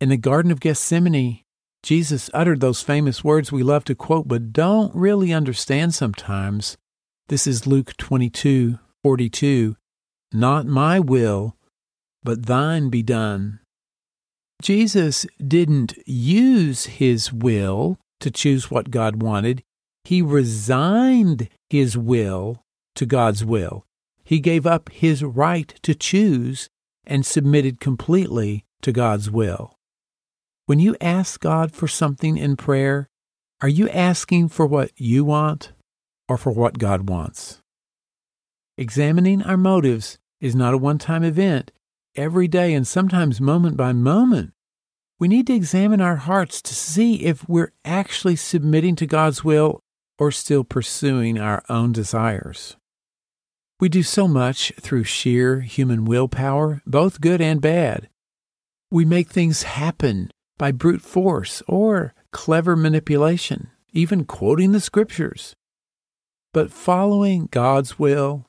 In 0.02 0.10
the 0.10 0.18
Garden 0.18 0.52
of 0.52 0.60
Gethsemane, 0.60 1.46
Jesus 1.82 2.30
uttered 2.34 2.60
those 2.60 2.82
famous 2.82 3.24
words 3.24 3.52
we 3.52 3.64
love 3.64 3.86
to 3.86 3.96
quote 3.96 4.28
but 4.28 4.52
don't 4.52 4.94
really 4.94 5.32
understand 5.32 5.94
sometimes. 5.94 6.78
This 7.30 7.48
is 7.48 7.68
Luke 7.68 7.96
22 7.98 8.80
42. 9.04 9.76
Not 10.34 10.66
my 10.66 11.00
will, 11.00 11.56
but 12.24 12.46
thine 12.46 12.90
be 12.90 13.02
done. 13.02 13.60
Jesus 14.62 15.26
didn't 15.46 15.94
use 16.06 16.86
his 16.86 17.32
will 17.32 17.98
to 18.20 18.30
choose 18.30 18.70
what 18.70 18.92
God 18.92 19.24
wanted. 19.24 19.64
He 20.04 20.22
resigned 20.22 21.50
his 21.70 21.98
will 21.98 22.62
to 22.96 23.06
God's 23.06 23.46
will. 23.46 23.86
He 24.24 24.40
gave 24.40 24.68
up 24.68 24.90
his 24.90 25.24
right 25.24 25.74
to 25.82 25.96
choose 25.96 26.68
and 27.06 27.26
submitted 27.26 27.80
completely 27.80 28.66
to 28.82 28.92
God's 28.92 29.32
will. 29.32 29.79
When 30.70 30.78
you 30.78 30.96
ask 31.02 31.40
God 31.40 31.72
for 31.72 31.88
something 31.88 32.38
in 32.38 32.56
prayer, 32.56 33.10
are 33.60 33.68
you 33.68 33.90
asking 33.90 34.50
for 34.50 34.68
what 34.68 34.92
you 34.96 35.26
want 35.26 35.72
or 36.28 36.38
for 36.38 36.52
what 36.52 36.78
God 36.78 37.10
wants? 37.10 37.60
Examining 38.78 39.42
our 39.42 39.58
motives 39.58 40.20
is 40.40 40.54
not 40.54 40.76
a 40.76 40.78
one 40.78 41.00
time 41.00 41.24
event. 41.24 41.72
Every 42.16 42.48
day 42.48 42.76
and 42.76 42.88
sometimes 42.88 43.42
moment 43.42 43.78
by 43.78 43.94
moment, 43.94 44.54
we 45.18 45.28
need 45.28 45.48
to 45.48 45.56
examine 45.56 46.02
our 46.02 46.18
hearts 46.18 46.62
to 46.62 46.76
see 46.76 47.26
if 47.26 47.50
we're 47.50 47.74
actually 47.84 48.36
submitting 48.36 48.96
to 48.98 49.08
God's 49.08 49.44
will 49.44 49.80
or 50.20 50.30
still 50.30 50.64
pursuing 50.64 51.40
our 51.40 51.64
own 51.68 51.94
desires. 51.94 52.78
We 53.80 53.90
do 53.90 54.04
so 54.04 54.28
much 54.28 54.72
through 54.80 55.06
sheer 55.06 55.62
human 55.62 56.06
willpower, 56.06 56.84
both 56.86 57.22
good 57.22 57.42
and 57.42 57.60
bad. 57.60 58.08
We 58.92 59.04
make 59.04 59.30
things 59.30 59.64
happen 59.64 60.30
by 60.60 60.72
brute 60.72 61.02
force 61.02 61.64
or 61.68 62.14
clever 62.32 62.76
manipulation, 62.76 63.72
even 63.92 64.26
quoting 64.26 64.74
the 64.74 64.80
scriptures. 64.80 65.56
But 66.54 66.72
following 66.72 67.48
God's 67.50 67.98
will 67.98 68.46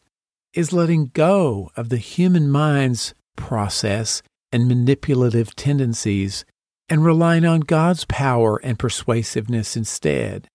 is 0.53 0.75
letting 0.75 1.13
go 1.15 1.71
of 1.77 1.89
the 1.89 1.97
human 1.97 2.51
mind's 2.51 3.15
process 3.37 4.23
and 4.53 4.69
manipulative 4.69 5.57
tendencies 5.57 6.45
and 6.89 7.05
relying 7.05 7.47
on 7.47 7.61
God's 7.61 8.05
power 8.05 8.61
and 8.63 8.79
persuasiveness 8.79 9.77
instead. 9.77 10.49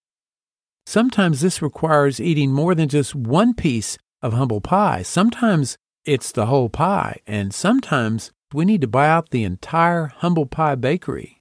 Sometimes 0.85 1.41
this 1.41 1.61
requires 1.61 2.19
eating 2.19 2.51
more 2.51 2.75
than 2.75 2.89
just 2.89 3.15
one 3.15 3.53
piece 3.53 3.97
of 4.21 4.33
humble 4.33 4.61
pie. 4.61 5.01
Sometimes 5.01 5.77
it's 6.03 6.31
the 6.31 6.45
whole 6.47 6.69
pie, 6.69 7.21
and 7.25 7.53
sometimes 7.53 8.31
we 8.53 8.65
need 8.65 8.81
to 8.81 8.87
buy 8.87 9.07
out 9.07 9.29
the 9.29 9.43
entire 9.43 10.07
humble 10.07 10.45
pie 10.45 10.75
bakery. 10.75 11.34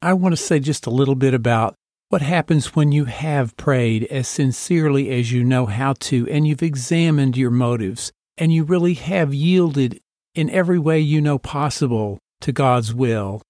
I 0.00 0.12
want 0.12 0.32
to 0.32 0.36
say 0.36 0.60
just 0.60 0.86
a 0.86 0.90
little 0.90 1.16
bit 1.16 1.34
about 1.34 1.74
what 2.08 2.22
happens 2.22 2.76
when 2.76 2.92
you 2.92 3.06
have 3.06 3.56
prayed 3.56 4.04
as 4.04 4.28
sincerely 4.28 5.10
as 5.10 5.32
you 5.32 5.44
know 5.44 5.66
how 5.66 5.94
to, 5.94 6.28
and 6.28 6.46
you've 6.46 6.62
examined 6.62 7.36
your 7.36 7.50
motives, 7.50 8.12
and 8.36 8.52
you 8.52 8.64
really 8.64 8.94
have 8.94 9.34
yielded 9.34 10.00
in 10.34 10.48
every 10.50 10.78
way 10.78 11.00
you 11.00 11.20
know 11.20 11.38
possible 11.38 12.18
to 12.40 12.52
God's 12.52 12.94
will, 12.94 13.42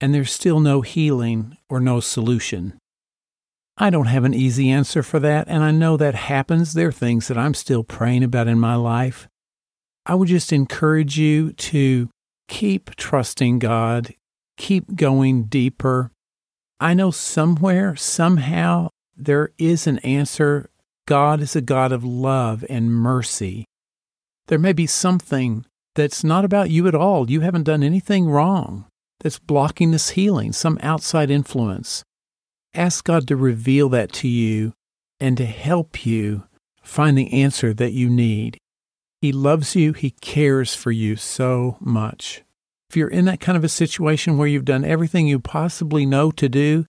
and 0.00 0.14
there's 0.14 0.32
still 0.32 0.58
no 0.58 0.80
healing 0.80 1.56
or 1.68 1.78
no 1.78 2.00
solution. 2.00 2.78
I 3.76 3.90
don't 3.90 4.06
have 4.06 4.24
an 4.24 4.34
easy 4.34 4.70
answer 4.70 5.02
for 5.02 5.20
that, 5.20 5.48
and 5.48 5.62
I 5.62 5.70
know 5.70 5.96
that 5.98 6.14
happens. 6.14 6.72
There 6.72 6.88
are 6.88 6.92
things 6.92 7.28
that 7.28 7.38
I'm 7.38 7.54
still 7.54 7.84
praying 7.84 8.24
about 8.24 8.48
in 8.48 8.58
my 8.58 8.74
life. 8.74 9.28
I 10.06 10.14
would 10.14 10.28
just 10.28 10.52
encourage 10.52 11.18
you 11.18 11.52
to 11.52 12.08
keep 12.48 12.96
trusting 12.96 13.58
God, 13.58 14.14
keep 14.60 14.94
going 14.94 15.44
deeper. 15.44 16.12
I 16.78 16.92
know 16.92 17.10
somewhere, 17.10 17.96
somehow, 17.96 18.88
there 19.16 19.52
is 19.58 19.86
an 19.86 19.98
answer. 20.00 20.68
God 21.06 21.40
is 21.40 21.56
a 21.56 21.62
God 21.62 21.92
of 21.92 22.04
love 22.04 22.64
and 22.68 22.92
mercy. 22.92 23.64
There 24.48 24.58
may 24.58 24.74
be 24.74 24.86
something 24.86 25.64
that's 25.94 26.22
not 26.22 26.44
about 26.44 26.70
you 26.70 26.86
at 26.86 26.94
all. 26.94 27.30
You 27.30 27.40
haven't 27.40 27.64
done 27.64 27.82
anything 27.82 28.28
wrong 28.28 28.84
that's 29.20 29.38
blocking 29.38 29.92
this 29.92 30.10
healing, 30.10 30.52
some 30.52 30.78
outside 30.82 31.30
influence. 31.30 32.04
Ask 32.74 33.04
God 33.04 33.26
to 33.28 33.36
reveal 33.36 33.88
that 33.88 34.12
to 34.14 34.28
you 34.28 34.74
and 35.18 35.38
to 35.38 35.46
help 35.46 36.04
you 36.04 36.44
find 36.82 37.16
the 37.16 37.32
answer 37.32 37.72
that 37.74 37.92
you 37.92 38.10
need. 38.10 38.58
He 39.22 39.32
loves 39.32 39.74
you, 39.74 39.94
He 39.94 40.10
cares 40.10 40.74
for 40.74 40.90
you 40.90 41.16
so 41.16 41.78
much. 41.80 42.42
If 42.90 42.96
you're 42.96 43.06
in 43.06 43.26
that 43.26 43.38
kind 43.38 43.56
of 43.56 43.62
a 43.62 43.68
situation 43.68 44.36
where 44.36 44.48
you've 44.48 44.64
done 44.64 44.84
everything 44.84 45.28
you 45.28 45.38
possibly 45.38 46.04
know 46.04 46.32
to 46.32 46.48
do, 46.48 46.86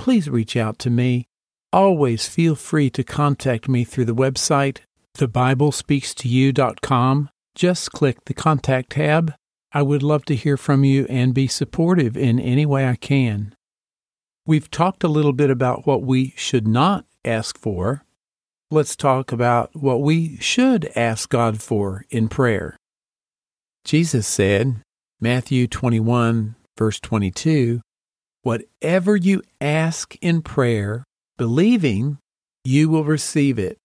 please 0.00 0.28
reach 0.28 0.56
out 0.56 0.80
to 0.80 0.90
me. 0.90 1.28
Always 1.72 2.26
feel 2.26 2.56
free 2.56 2.90
to 2.90 3.04
contact 3.04 3.68
me 3.68 3.84
through 3.84 4.06
the 4.06 4.16
website, 4.16 4.78
thebiblespeakstoyou.com. 5.16 7.30
Just 7.54 7.92
click 7.92 8.24
the 8.24 8.34
contact 8.34 8.90
tab. 8.90 9.32
I 9.72 9.82
would 9.82 10.02
love 10.02 10.24
to 10.24 10.34
hear 10.34 10.56
from 10.56 10.82
you 10.82 11.06
and 11.08 11.32
be 11.32 11.46
supportive 11.46 12.16
in 12.16 12.40
any 12.40 12.66
way 12.66 12.88
I 12.88 12.96
can. 12.96 13.54
We've 14.44 14.68
talked 14.68 15.04
a 15.04 15.08
little 15.08 15.32
bit 15.32 15.50
about 15.50 15.86
what 15.86 16.02
we 16.02 16.34
should 16.36 16.66
not 16.66 17.04
ask 17.24 17.56
for. 17.56 18.02
Let's 18.72 18.96
talk 18.96 19.30
about 19.30 19.76
what 19.76 20.02
we 20.02 20.36
should 20.38 20.90
ask 20.96 21.28
God 21.28 21.62
for 21.62 22.06
in 22.10 22.28
prayer. 22.28 22.76
Jesus 23.84 24.26
said, 24.26 24.80
Matthew 25.20 25.66
21, 25.66 26.56
verse 26.76 27.00
22, 27.00 27.80
Whatever 28.42 29.16
you 29.16 29.42
ask 29.60 30.16
in 30.16 30.42
prayer, 30.42 31.04
believing, 31.38 32.18
you 32.64 32.88
will 32.88 33.04
receive 33.04 33.58
it. 33.58 33.78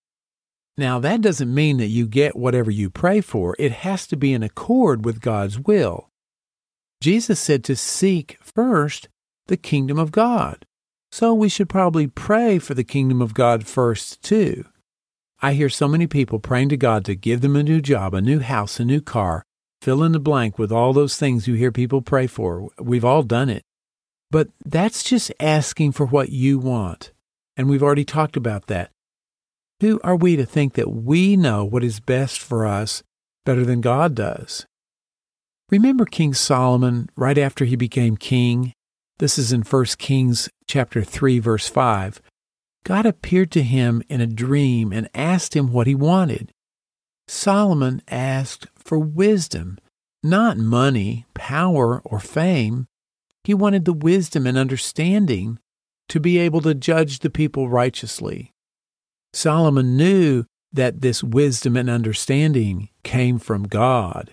Now, 0.78 1.00
that 1.00 1.22
doesn't 1.22 1.54
mean 1.54 1.78
that 1.78 1.88
you 1.88 2.08
get 2.08 2.36
whatever 2.36 2.72
you 2.72 2.89
pray 2.89 3.22
for. 3.22 3.56
It 3.60 3.72
has 3.72 4.08
to 4.08 4.15
be 4.15 4.34
in 4.34 4.44
accord 4.44 5.06
with 5.06 5.22
God's 5.22 5.60
will. 5.60 6.10
Jesus 7.02 7.39
said 7.39 7.63
to 7.65 7.76
seek 7.76 8.38
first 8.42 9.08
the 9.48 9.58
kingdom 9.58 10.00
of 10.00 10.12
God. 10.12 10.65
So 11.12 11.34
we 11.34 11.50
should 11.50 11.70
probably 11.70 12.08
pray 12.08 12.60
for 12.60 12.74
the 12.74 12.84
kingdom 12.84 13.22
of 13.22 13.34
God 13.34 13.65
first, 13.65 14.22
too. 14.22 14.65
I 15.42 15.54
hear 15.54 15.70
so 15.70 15.88
many 15.88 16.06
people 16.06 16.39
praying 16.39 16.70
to 16.70 16.78
God 16.78 17.06
to 17.06 17.15
give 17.15 17.42
them 17.42 17.56
a 17.56 17.63
new 17.63 17.82
job, 17.82 18.13
a 18.13 18.22
new 18.22 18.39
house, 18.39 18.80
a 18.80 18.86
new 18.86 19.02
car. 19.02 19.44
Fill 19.82 20.04
in 20.04 20.12
the 20.12 20.20
blank 20.20 20.60
with 20.60 20.72
all 20.72 20.92
those 20.92 21.18
things 21.18 21.48
you 21.48 21.54
hear 21.54 21.72
people 21.72 22.02
pray 22.02 22.28
for. 22.28 22.70
We've 22.80 23.06
all 23.06 23.24
done 23.24 23.50
it. 23.50 23.63
But 24.32 24.50
that's 24.63 25.04
just 25.04 25.32
asking 25.39 25.94
for 25.94 26.06
what 26.06 26.30
you 26.30 26.60
want. 26.60 27.12
And 27.56 27.70
we've 27.70 27.84
already 27.84 28.06
talked 28.06 28.38
about 28.38 28.68
that. 28.68 28.92
Who 29.80 30.00
are 30.04 30.15
we 30.15 30.36
to 30.36 30.46
think 30.46 30.74
that 30.74 30.92
we 30.92 31.38
know 31.38 31.63
what 31.63 31.84
is 31.84 32.00
best 32.02 32.39
for 32.39 32.65
us 32.65 33.02
better 33.46 33.63
than 33.63 33.82
God 33.82 34.15
does? 34.15 34.65
Remember 35.70 36.06
King 36.06 36.34
Solomon 36.34 37.10
right 37.15 37.38
after 37.38 37.63
he 37.63 37.76
became 37.76 38.18
king? 38.18 38.74
This 39.20 39.38
is 39.38 39.54
in 39.54 39.62
1 39.62 39.86
Kings 39.98 40.50
chapter 40.68 41.04
3 41.04 41.39
verse 41.39 41.70
5. 41.70 42.22
God 42.84 43.06
appeared 43.06 43.52
to 43.52 43.63
him 43.63 44.02
in 44.10 44.20
a 44.20 44.28
dream 44.28 44.92
and 44.92 45.10
asked 45.13 45.56
him 45.56 45.72
what 45.72 45.88
he 45.88 45.96
wanted. 45.96 46.52
Solomon 47.30 48.02
asked 48.08 48.65
for 48.76 48.98
wisdom, 48.98 49.78
not 50.24 50.58
money, 50.58 51.28
power, 51.36 52.02
or 52.04 52.20
fame. 52.20 52.88
He 53.44 53.54
wanted 53.54 53.86
the 53.86 53.94
wisdom 53.94 54.48
and 54.48 54.58
understanding 54.58 55.60
to 56.08 56.20
be 56.20 56.39
able 56.39 56.60
to 56.62 56.74
judge 56.74 57.20
the 57.20 57.30
people 57.30 57.70
righteously. 57.70 58.52
Solomon 59.32 59.96
knew 59.96 60.46
that 60.74 61.02
this 61.02 61.24
wisdom 61.24 61.78
and 61.78 61.88
understanding 61.88 62.89
came 63.04 63.38
from 63.38 63.68
God. 63.68 64.32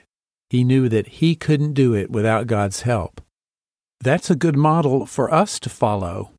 He 0.48 0.64
knew 0.64 0.88
that 0.88 1.06
he 1.06 1.34
couldn't 1.34 1.74
do 1.74 1.92
it 1.92 2.10
without 2.10 2.46
God's 2.46 2.80
help. 2.80 3.20
That's 4.00 4.30
a 4.30 4.34
good 4.34 4.56
model 4.56 5.04
for 5.04 5.32
us 5.32 5.60
to 5.60 5.68
follow. 5.68 6.32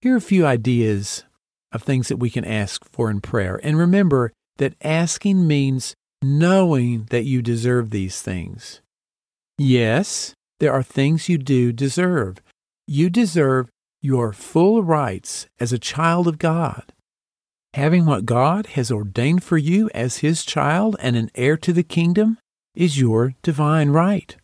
Here 0.00 0.14
are 0.14 0.16
a 0.16 0.20
few 0.20 0.44
ideas 0.44 1.22
of 1.70 1.84
things 1.84 2.08
that 2.08 2.16
we 2.16 2.30
can 2.30 2.44
ask 2.44 2.84
for 2.90 3.08
in 3.08 3.20
prayer. 3.20 3.60
And 3.62 3.78
remember 3.78 4.32
that 4.58 4.74
asking 4.82 5.46
means 5.46 5.94
knowing 6.22 7.06
that 7.10 7.24
you 7.24 7.42
deserve 7.42 7.90
these 7.90 8.22
things. 8.22 8.80
Yes, 9.58 10.34
there 10.60 10.72
are 10.72 10.82
things 10.82 11.28
you 11.28 11.38
do 11.38 11.72
deserve. 11.72 12.38
You 12.86 13.10
deserve 13.10 13.68
your 14.02 14.32
full 14.32 14.82
rights 14.82 15.46
as 15.58 15.72
a 15.72 15.78
child 15.78 16.28
of 16.28 16.38
God. 16.38 16.92
Having 17.74 18.06
what 18.06 18.24
God 18.24 18.68
has 18.68 18.90
ordained 18.90 19.42
for 19.42 19.58
you 19.58 19.90
as 19.94 20.18
His 20.18 20.44
child 20.44 20.96
and 21.00 21.16
an 21.16 21.30
heir 21.34 21.56
to 21.58 21.72
the 21.72 21.82
kingdom 21.82 22.38
is 22.74 22.98
your 22.98 23.34
divine 23.42 23.90
right. 23.90 24.36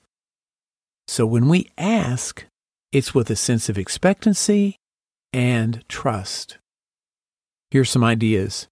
So 1.07 1.27
when 1.27 1.48
we 1.48 1.70
ask, 1.79 2.44
it's 2.90 3.14
with 3.14 3.31
a 3.31 3.37
sense 3.37 3.68
of 3.68 3.79
expectancy 3.79 4.77
and 5.33 5.83
trust. 5.88 6.59
Here's 7.70 7.90
some 7.90 8.05
ideas. 8.05 8.68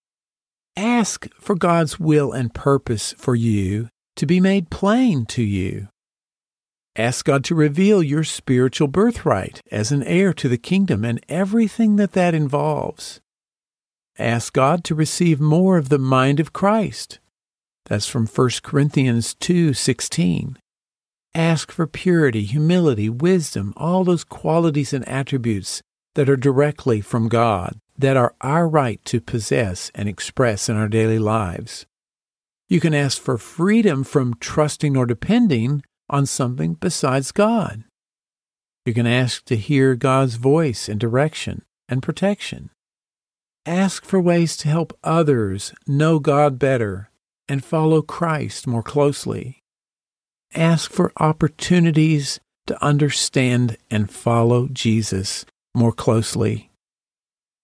Ask 0.77 1.29
for 1.35 1.55
God's 1.55 1.99
will 1.99 2.33
and 2.33 2.55
purpose 2.55 3.15
for 3.19 3.35
you 3.35 3.89
to 4.17 4.27
be 4.27 4.41
made 4.41 4.71
plain 4.71 5.27
to 5.27 5.43
you. 5.43 5.89
Ask 6.97 7.25
God 7.25 7.45
to 7.45 7.55
reveal 7.55 8.03
your 8.03 8.25
spiritual 8.25 8.89
birthright 8.89 9.61
as 9.71 9.93
an 9.93 10.03
heir 10.03 10.33
to 10.35 10.49
the 10.49 10.59
kingdom 10.59 11.05
and 11.05 11.25
everything 11.29 11.97
that 11.97 12.13
that 12.13 12.35
involves. 12.35 13.21
Ask 14.19 14.53
God 14.53 14.85
to 14.85 14.95
receive 14.95 15.41
more 15.41 15.79
of 15.79 15.89
the 15.89 15.99
mind 15.99 16.41
of 16.41 16.53
Christ. 16.53 17.21
That's 17.87 18.07
from 18.07 18.27
1 18.27 18.63
Corinthians 18.63 19.35
2:16. 19.35 20.59
Ask 21.35 21.71
for 21.73 21.87
purity, 21.87 22.45
humility, 22.45 23.09
wisdom, 23.09 23.73
all 23.77 24.05
those 24.05 24.25
qualities 24.25 24.93
and 24.93 25.09
attributes 25.09 25.81
that 26.15 26.29
are 26.29 26.37
directly 26.37 27.01
from 27.01 27.29
God, 27.29 27.79
that 28.01 28.17
are 28.17 28.35
our 28.41 28.69
right 28.69 29.05
to 29.05 29.21
possess 29.21 29.91
and 29.95 30.09
express 30.09 30.69
in 30.69 30.77
our 30.77 30.89
daily 30.89 31.19
lives. 31.19 31.87
You 32.69 32.81
can 32.81 32.95
ask 32.95 33.21
for 33.21 33.37
freedom 33.37 34.05
from 34.05 34.37
trusting 34.41 34.97
or 34.97 35.05
depending 35.05 35.83
on 36.09 36.25
something 36.25 36.75
besides 36.75 37.33
God. 37.33 37.85
You 38.87 38.95
can 38.95 39.07
ask 39.07 39.45
to 39.47 39.57
hear 39.57 39.95
God's 39.95 40.37
voice 40.37 40.89
and 40.89 40.99
direction 40.99 41.63
and 41.89 42.03
protection. 42.03 42.71
Ask 43.67 44.05
for 44.05 44.21
ways 44.21 44.57
to 44.59 44.69
help 44.69 44.99
others 45.05 45.75
know 45.87 46.19
God 46.19 46.59
better 46.59 47.11
and 47.49 47.63
follow 47.63 48.01
Christ 48.01 48.67
more 48.67 48.83
closely. 48.83 49.59
Ask 50.55 50.91
for 50.91 51.13
opportunities 51.19 52.41
to 52.67 52.83
understand 52.83 53.77
and 53.91 54.11
follow 54.11 54.69
Jesus 54.69 55.45
more 55.75 55.93
closely. 55.93 56.70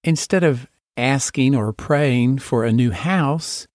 Instead 0.07 0.45
of 0.45 0.69
asking 0.97 1.57
or 1.57 1.73
praying 1.73 2.39
for 2.39 2.65
a 2.65 2.71
new 2.71 2.93
house, 2.93 3.67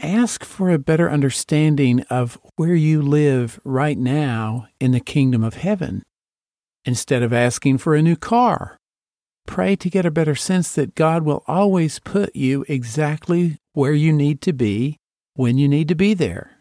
ask 0.00 0.44
for 0.44 0.70
a 0.70 0.78
better 0.78 1.08
understanding 1.08 2.00
of 2.10 2.36
where 2.56 2.74
you 2.74 3.00
live 3.00 3.60
right 3.62 3.96
now 3.96 4.66
in 4.80 4.90
the 4.90 4.98
kingdom 4.98 5.44
of 5.44 5.54
heaven. 5.54 6.02
Instead 6.84 7.22
of 7.22 7.32
asking 7.32 7.78
for 7.78 7.94
a 7.94 8.02
new 8.02 8.16
car, 8.16 8.76
pray 9.46 9.76
to 9.76 9.88
get 9.88 10.04
a 10.04 10.10
better 10.10 10.34
sense 10.34 10.74
that 10.74 10.96
God 10.96 11.22
will 11.22 11.44
always 11.46 12.00
put 12.00 12.34
you 12.34 12.64
exactly 12.68 13.56
where 13.72 13.92
you 13.92 14.12
need 14.12 14.42
to 14.42 14.52
be 14.52 14.96
when 15.34 15.58
you 15.58 15.68
need 15.68 15.86
to 15.86 15.94
be 15.94 16.12
there. 16.12 16.58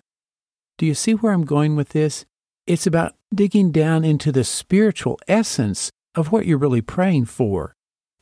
Do 0.78 0.86
you 0.86 0.94
see 0.94 1.14
where 1.14 1.34
I'm 1.34 1.46
going 1.46 1.76
with 1.76 1.90
this? 1.90 2.24
It's 2.68 2.86
about 2.86 3.16
digging 3.34 3.72
down 3.72 4.06
into 4.06 4.32
the 4.32 4.44
spiritual 4.44 5.18
essence 5.28 5.90
of 6.14 6.32
what 6.32 6.46
you're 6.46 6.60
really 6.60 6.82
praying 6.82 7.26
for. 7.26 7.74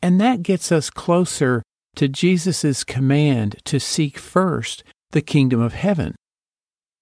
And 0.05 0.21
that 0.21 0.43
gets 0.43 0.71
us 0.71 0.91
closer 0.91 1.63
to 1.95 2.07
Jesus' 2.07 2.83
command 2.83 3.55
to 3.65 3.79
seek 3.79 4.19
first 4.19 4.83
the 5.13 5.21
kingdom 5.23 5.59
of 5.59 5.73
heaven. 5.73 6.13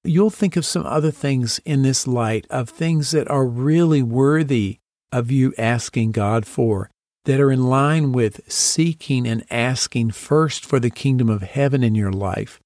You'll 0.06 0.30
think 0.30 0.56
of 0.56 0.66
some 0.66 0.86
other 0.86 1.12
things 1.12 1.60
in 1.66 1.82
this 1.82 2.08
light 2.08 2.48
of 2.50 2.70
things 2.70 3.12
that 3.12 3.30
are 3.30 3.46
really 3.46 4.02
worthy 4.02 4.78
of 5.12 5.32
you 5.32 5.54
asking 5.58 6.14
God 6.14 6.46
for, 6.46 6.90
that 7.26 7.42
are 7.42 7.52
in 7.52 7.66
line 7.66 8.14
with 8.14 8.40
seeking 8.50 9.28
and 9.28 9.44
asking 9.52 10.12
first 10.12 10.66
for 10.66 10.80
the 10.80 10.90
kingdom 10.90 11.30
of 11.30 11.42
heaven 11.42 11.84
in 11.84 11.96
your 11.96 12.14
life. 12.14 12.62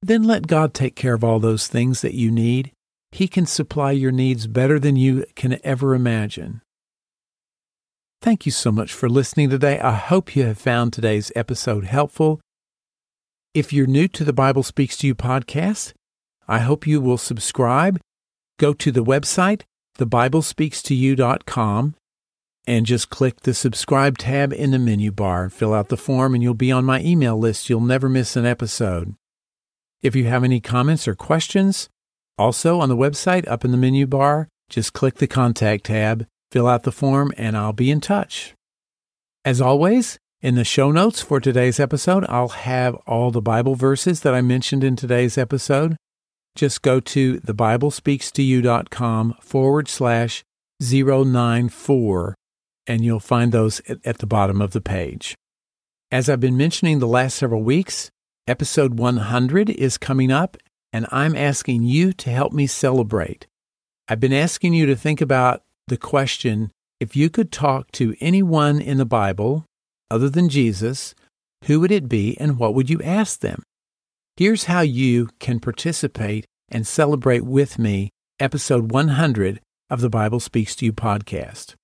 Then 0.00 0.22
let 0.22 0.46
God 0.46 0.72
take 0.72 0.96
care 0.96 1.12
of 1.12 1.22
all 1.22 1.38
those 1.38 1.66
things 1.66 2.00
that 2.00 2.14
you 2.14 2.30
need. 2.30 2.72
He 3.12 3.28
can 3.28 3.44
supply 3.44 3.90
your 3.90 4.10
needs 4.10 4.46
better 4.46 4.78
than 4.78 4.96
you 4.96 5.26
can 5.34 5.58
ever 5.62 5.94
imagine. 5.94 6.62
Thank 8.22 8.46
you 8.46 8.52
so 8.52 8.72
much 8.72 8.92
for 8.92 9.08
listening 9.08 9.50
today. 9.50 9.78
I 9.78 9.92
hope 9.92 10.34
you 10.34 10.44
have 10.44 10.58
found 10.58 10.92
today's 10.92 11.30
episode 11.36 11.84
helpful. 11.84 12.40
If 13.54 13.72
you're 13.72 13.86
new 13.86 14.08
to 14.08 14.24
the 14.24 14.32
Bible 14.32 14.62
Speaks 14.62 14.96
to 14.98 15.06
You 15.06 15.14
podcast, 15.14 15.92
I 16.48 16.58
hope 16.58 16.86
you 16.86 17.00
will 17.00 17.18
subscribe. 17.18 18.00
Go 18.58 18.72
to 18.72 18.90
the 18.90 19.04
website, 19.04 19.62
thebiblespeakstoyou.com, 19.98 21.94
and 22.66 22.86
just 22.86 23.10
click 23.10 23.40
the 23.40 23.54
subscribe 23.54 24.18
tab 24.18 24.52
in 24.52 24.72
the 24.72 24.78
menu 24.78 25.12
bar. 25.12 25.48
Fill 25.48 25.72
out 25.72 25.88
the 25.88 25.96
form, 25.96 26.34
and 26.34 26.42
you'll 26.42 26.54
be 26.54 26.72
on 26.72 26.84
my 26.84 27.00
email 27.00 27.38
list. 27.38 27.70
You'll 27.70 27.80
never 27.80 28.08
miss 28.08 28.34
an 28.34 28.46
episode. 28.46 29.14
If 30.02 30.16
you 30.16 30.24
have 30.24 30.42
any 30.44 30.60
comments 30.60 31.06
or 31.06 31.14
questions, 31.14 31.88
also 32.38 32.80
on 32.80 32.88
the 32.88 32.96
website 32.96 33.46
up 33.48 33.64
in 33.64 33.70
the 33.70 33.76
menu 33.76 34.06
bar, 34.06 34.48
just 34.68 34.92
click 34.92 35.16
the 35.16 35.26
contact 35.26 35.84
tab, 35.84 36.26
fill 36.56 36.68
out 36.68 36.84
the 36.84 36.90
form, 36.90 37.30
and 37.36 37.54
I'll 37.54 37.74
be 37.74 37.90
in 37.90 38.00
touch. 38.00 38.54
As 39.44 39.60
always, 39.60 40.18
in 40.40 40.54
the 40.54 40.64
show 40.64 40.90
notes 40.90 41.20
for 41.20 41.38
today's 41.38 41.78
episode, 41.78 42.24
I'll 42.30 42.48
have 42.48 42.94
all 43.06 43.30
the 43.30 43.42
Bible 43.42 43.74
verses 43.74 44.22
that 44.22 44.32
I 44.32 44.40
mentioned 44.40 44.82
in 44.82 44.96
today's 44.96 45.36
episode. 45.36 45.98
Just 46.54 46.80
go 46.80 46.98
to 46.98 47.40
thebiblespeakstoyou.com 47.40 49.34
forward 49.42 49.88
slash 49.88 50.44
094 50.80 52.34
and 52.86 53.04
you'll 53.04 53.20
find 53.20 53.52
those 53.52 53.82
at 54.02 54.16
the 54.16 54.26
bottom 54.26 54.62
of 54.62 54.70
the 54.70 54.80
page. 54.80 55.34
As 56.10 56.30
I've 56.30 56.40
been 56.40 56.56
mentioning 56.56 57.00
the 57.00 57.06
last 57.06 57.36
several 57.36 57.62
weeks, 57.62 58.08
episode 58.48 58.98
100 58.98 59.68
is 59.68 59.98
coming 59.98 60.32
up, 60.32 60.56
and 60.90 61.06
I'm 61.12 61.36
asking 61.36 61.82
you 61.82 62.14
to 62.14 62.30
help 62.30 62.54
me 62.54 62.66
celebrate. 62.66 63.46
I've 64.08 64.20
been 64.20 64.32
asking 64.32 64.72
you 64.72 64.86
to 64.86 64.96
think 64.96 65.20
about 65.20 65.64
the 65.88 65.96
question 65.96 66.70
if 67.00 67.14
you 67.14 67.30
could 67.30 67.52
talk 67.52 67.92
to 67.92 68.16
anyone 68.20 68.80
in 68.80 68.98
the 68.98 69.04
Bible 69.04 69.64
other 70.10 70.28
than 70.28 70.48
Jesus, 70.48 71.14
who 71.64 71.80
would 71.80 71.92
it 71.92 72.08
be 72.08 72.36
and 72.38 72.58
what 72.58 72.74
would 72.74 72.90
you 72.90 73.00
ask 73.02 73.40
them? 73.40 73.62
Here's 74.36 74.64
how 74.64 74.80
you 74.80 75.28
can 75.38 75.60
participate 75.60 76.44
and 76.68 76.86
celebrate 76.86 77.44
with 77.44 77.78
me 77.78 78.10
episode 78.38 78.92
100 78.92 79.60
of 79.88 80.00
the 80.00 80.10
Bible 80.10 80.40
Speaks 80.40 80.74
to 80.76 80.84
You 80.84 80.92
podcast. 80.92 81.74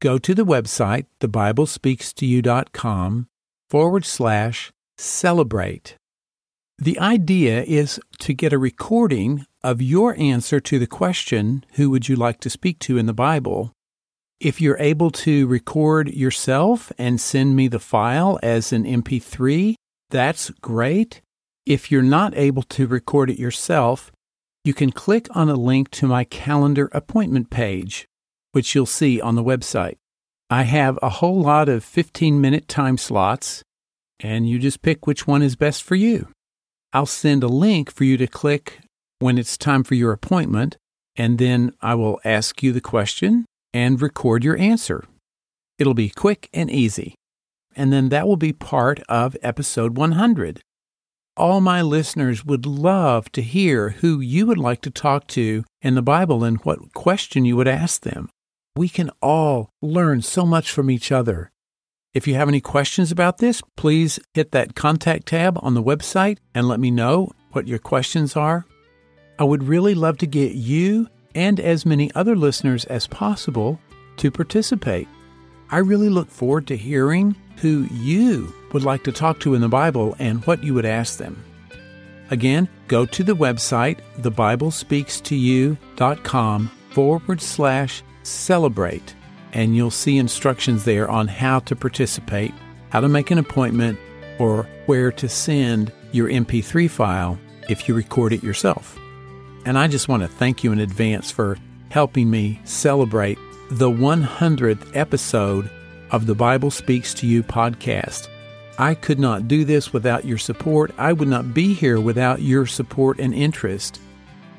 Go 0.00 0.18
to 0.18 0.34
the 0.34 0.44
website, 0.44 1.06
thebiblespeakstoyou.com 1.20 3.26
forward 3.70 4.04
slash 4.04 4.72
celebrate. 4.98 5.94
The 6.78 6.98
idea 6.98 7.62
is 7.62 8.00
to 8.20 8.34
get 8.34 8.52
a 8.52 8.58
recording 8.58 9.46
of 9.64 9.80
your 9.80 10.18
answer 10.18 10.60
to 10.60 10.78
the 10.78 10.86
question, 10.86 11.64
Who 11.74 11.90
would 11.90 12.08
you 12.08 12.16
like 12.16 12.40
to 12.40 12.50
speak 12.50 12.78
to 12.80 12.98
in 12.98 13.06
the 13.06 13.12
Bible? 13.12 13.72
If 14.40 14.60
you're 14.60 14.78
able 14.78 15.10
to 15.10 15.46
record 15.46 16.12
yourself 16.12 16.90
and 16.98 17.20
send 17.20 17.54
me 17.54 17.68
the 17.68 17.78
file 17.78 18.40
as 18.42 18.72
an 18.72 18.84
MP3, 18.84 19.76
that's 20.10 20.50
great. 20.50 21.20
If 21.64 21.92
you're 21.92 22.02
not 22.02 22.36
able 22.36 22.64
to 22.64 22.88
record 22.88 23.30
it 23.30 23.38
yourself, 23.38 24.10
you 24.64 24.74
can 24.74 24.90
click 24.90 25.28
on 25.34 25.48
a 25.48 25.54
link 25.54 25.90
to 25.92 26.06
my 26.06 26.24
calendar 26.24 26.88
appointment 26.92 27.50
page, 27.50 28.06
which 28.50 28.74
you'll 28.74 28.86
see 28.86 29.20
on 29.20 29.36
the 29.36 29.44
website. 29.44 29.96
I 30.50 30.64
have 30.64 30.98
a 31.00 31.08
whole 31.08 31.40
lot 31.40 31.68
of 31.68 31.84
15 31.84 32.40
minute 32.40 32.68
time 32.68 32.98
slots, 32.98 33.62
and 34.18 34.48
you 34.48 34.58
just 34.58 34.82
pick 34.82 35.06
which 35.06 35.26
one 35.26 35.42
is 35.42 35.56
best 35.56 35.82
for 35.82 35.94
you. 35.94 36.28
I'll 36.92 37.06
send 37.06 37.42
a 37.42 37.48
link 37.48 37.90
for 37.92 38.04
you 38.04 38.16
to 38.18 38.26
click 38.26 38.80
when 39.22 39.38
it's 39.38 39.56
time 39.56 39.84
for 39.84 39.94
your 39.94 40.12
appointment, 40.12 40.76
and 41.14 41.38
then 41.38 41.72
I 41.80 41.94
will 41.94 42.20
ask 42.24 42.62
you 42.62 42.72
the 42.72 42.80
question 42.80 43.44
and 43.72 44.02
record 44.02 44.42
your 44.42 44.58
answer. 44.58 45.04
It'll 45.78 45.94
be 45.94 46.10
quick 46.10 46.50
and 46.52 46.68
easy. 46.68 47.14
And 47.76 47.92
then 47.92 48.08
that 48.08 48.26
will 48.26 48.36
be 48.36 48.52
part 48.52 49.00
of 49.08 49.36
episode 49.40 49.96
100. 49.96 50.60
All 51.36 51.60
my 51.60 51.80
listeners 51.80 52.44
would 52.44 52.66
love 52.66 53.30
to 53.32 53.42
hear 53.42 53.90
who 53.90 54.20
you 54.20 54.44
would 54.46 54.58
like 54.58 54.82
to 54.82 54.90
talk 54.90 55.28
to 55.28 55.64
in 55.80 55.94
the 55.94 56.02
Bible 56.02 56.42
and 56.42 56.58
what 56.64 56.92
question 56.92 57.44
you 57.44 57.56
would 57.56 57.68
ask 57.68 58.02
them. 58.02 58.28
We 58.76 58.88
can 58.88 59.10
all 59.22 59.70
learn 59.80 60.22
so 60.22 60.44
much 60.44 60.70
from 60.70 60.90
each 60.90 61.12
other. 61.12 61.50
If 62.12 62.26
you 62.26 62.34
have 62.34 62.48
any 62.48 62.60
questions 62.60 63.12
about 63.12 63.38
this, 63.38 63.62
please 63.76 64.18
hit 64.34 64.50
that 64.50 64.74
contact 64.74 65.26
tab 65.26 65.58
on 65.62 65.74
the 65.74 65.82
website 65.82 66.38
and 66.54 66.66
let 66.66 66.80
me 66.80 66.90
know 66.90 67.30
what 67.52 67.68
your 67.68 67.78
questions 67.78 68.36
are. 68.36 68.66
I 69.38 69.44
would 69.44 69.64
really 69.64 69.94
love 69.94 70.18
to 70.18 70.26
get 70.26 70.54
you 70.54 71.08
and 71.34 71.58
as 71.58 71.86
many 71.86 72.12
other 72.14 72.36
listeners 72.36 72.84
as 72.86 73.06
possible 73.06 73.80
to 74.18 74.30
participate. 74.30 75.08
I 75.70 75.78
really 75.78 76.10
look 76.10 76.30
forward 76.30 76.66
to 76.66 76.76
hearing 76.76 77.34
who 77.56 77.86
you 77.92 78.52
would 78.72 78.84
like 78.84 79.04
to 79.04 79.12
talk 79.12 79.40
to 79.40 79.54
in 79.54 79.62
the 79.62 79.68
Bible 79.68 80.14
and 80.18 80.44
what 80.44 80.62
you 80.62 80.74
would 80.74 80.84
ask 80.84 81.16
them. 81.18 81.42
Again, 82.30 82.68
go 82.88 83.06
to 83.06 83.24
the 83.24 83.36
website, 83.36 84.00
thebiblespeakstoyou.com 84.20 86.70
forward 86.90 87.40
slash 87.40 88.02
celebrate, 88.22 89.14
and 89.52 89.74
you'll 89.76 89.90
see 89.90 90.18
instructions 90.18 90.84
there 90.84 91.10
on 91.10 91.28
how 91.28 91.60
to 91.60 91.76
participate, 91.76 92.52
how 92.90 93.00
to 93.00 93.08
make 93.08 93.30
an 93.30 93.38
appointment, 93.38 93.98
or 94.38 94.68
where 94.86 95.12
to 95.12 95.28
send 95.28 95.92
your 96.12 96.28
MP3 96.28 96.90
file 96.90 97.38
if 97.68 97.86
you 97.88 97.94
record 97.94 98.32
it 98.32 98.42
yourself. 98.42 98.98
And 99.64 99.78
I 99.78 99.86
just 99.86 100.08
want 100.08 100.22
to 100.22 100.28
thank 100.28 100.64
you 100.64 100.72
in 100.72 100.80
advance 100.80 101.30
for 101.30 101.56
helping 101.90 102.30
me 102.30 102.60
celebrate 102.64 103.38
the 103.70 103.90
100th 103.90 104.96
episode 104.96 105.70
of 106.10 106.26
the 106.26 106.34
Bible 106.34 106.70
Speaks 106.70 107.14
to 107.14 107.26
You 107.26 107.42
podcast. 107.42 108.28
I 108.78 108.94
could 108.94 109.18
not 109.18 109.46
do 109.46 109.64
this 109.64 109.92
without 109.92 110.24
your 110.24 110.38
support. 110.38 110.92
I 110.98 111.12
would 111.12 111.28
not 111.28 111.54
be 111.54 111.74
here 111.74 112.00
without 112.00 112.42
your 112.42 112.66
support 112.66 113.20
and 113.20 113.32
interest. 113.32 114.00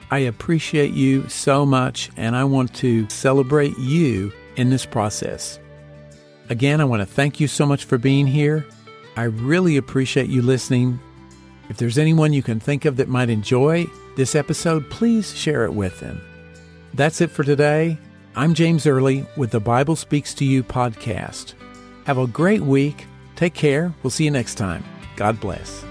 I 0.10 0.20
appreciate 0.20 0.94
you 0.94 1.28
so 1.28 1.66
much, 1.66 2.12
and 2.16 2.36
I 2.36 2.44
want 2.44 2.74
to 2.76 3.10
celebrate 3.10 3.78
you 3.78 4.32
in 4.56 4.70
this 4.70 4.86
process. 4.86 5.60
Again, 6.50 6.80
I 6.80 6.86
want 6.86 7.02
to 7.02 7.06
thank 7.06 7.39
you 7.39 7.48
so 7.48 7.66
much 7.66 7.86
for 7.86 7.98
being 7.98 8.28
here. 8.28 8.66
I 9.18 9.24
really 9.24 9.78
appreciate 9.78 10.30
you 10.30 10.42
listening. 10.42 11.00
If 11.70 11.78
there's 11.78 11.98
anyone 11.98 12.34
you 12.34 12.44
can 12.44 12.60
think 12.60 12.86
of 12.86 12.98
that 12.98 13.10
might 13.10 13.30
enjoy 13.30 13.88
this 14.15 14.36
episode, 14.36 14.89
please 14.89 15.36
share 15.36 15.65
it 15.65 15.73
with 15.73 15.99
them. 15.99 16.21
That's 16.93 17.21
it 17.21 17.32
for 17.32 17.43
today. 17.43 17.97
I'm 18.36 18.54
James 18.54 18.88
Early 18.88 19.26
with 19.38 19.52
the 19.52 19.60
Bible 19.60 19.95
Speaks 19.95 20.34
to 20.36 20.45
You 20.45 20.63
podcast. 20.63 21.54
Have 22.06 22.17
a 22.17 22.28
great 22.28 22.62
week. 22.62 23.06
Take 23.36 23.54
care. 23.54 23.93
We'll 24.04 24.12
see 24.12 24.26
you 24.26 24.32
next 24.32 24.56
time. 24.56 24.84
God 25.15 25.39
bless. 25.39 25.86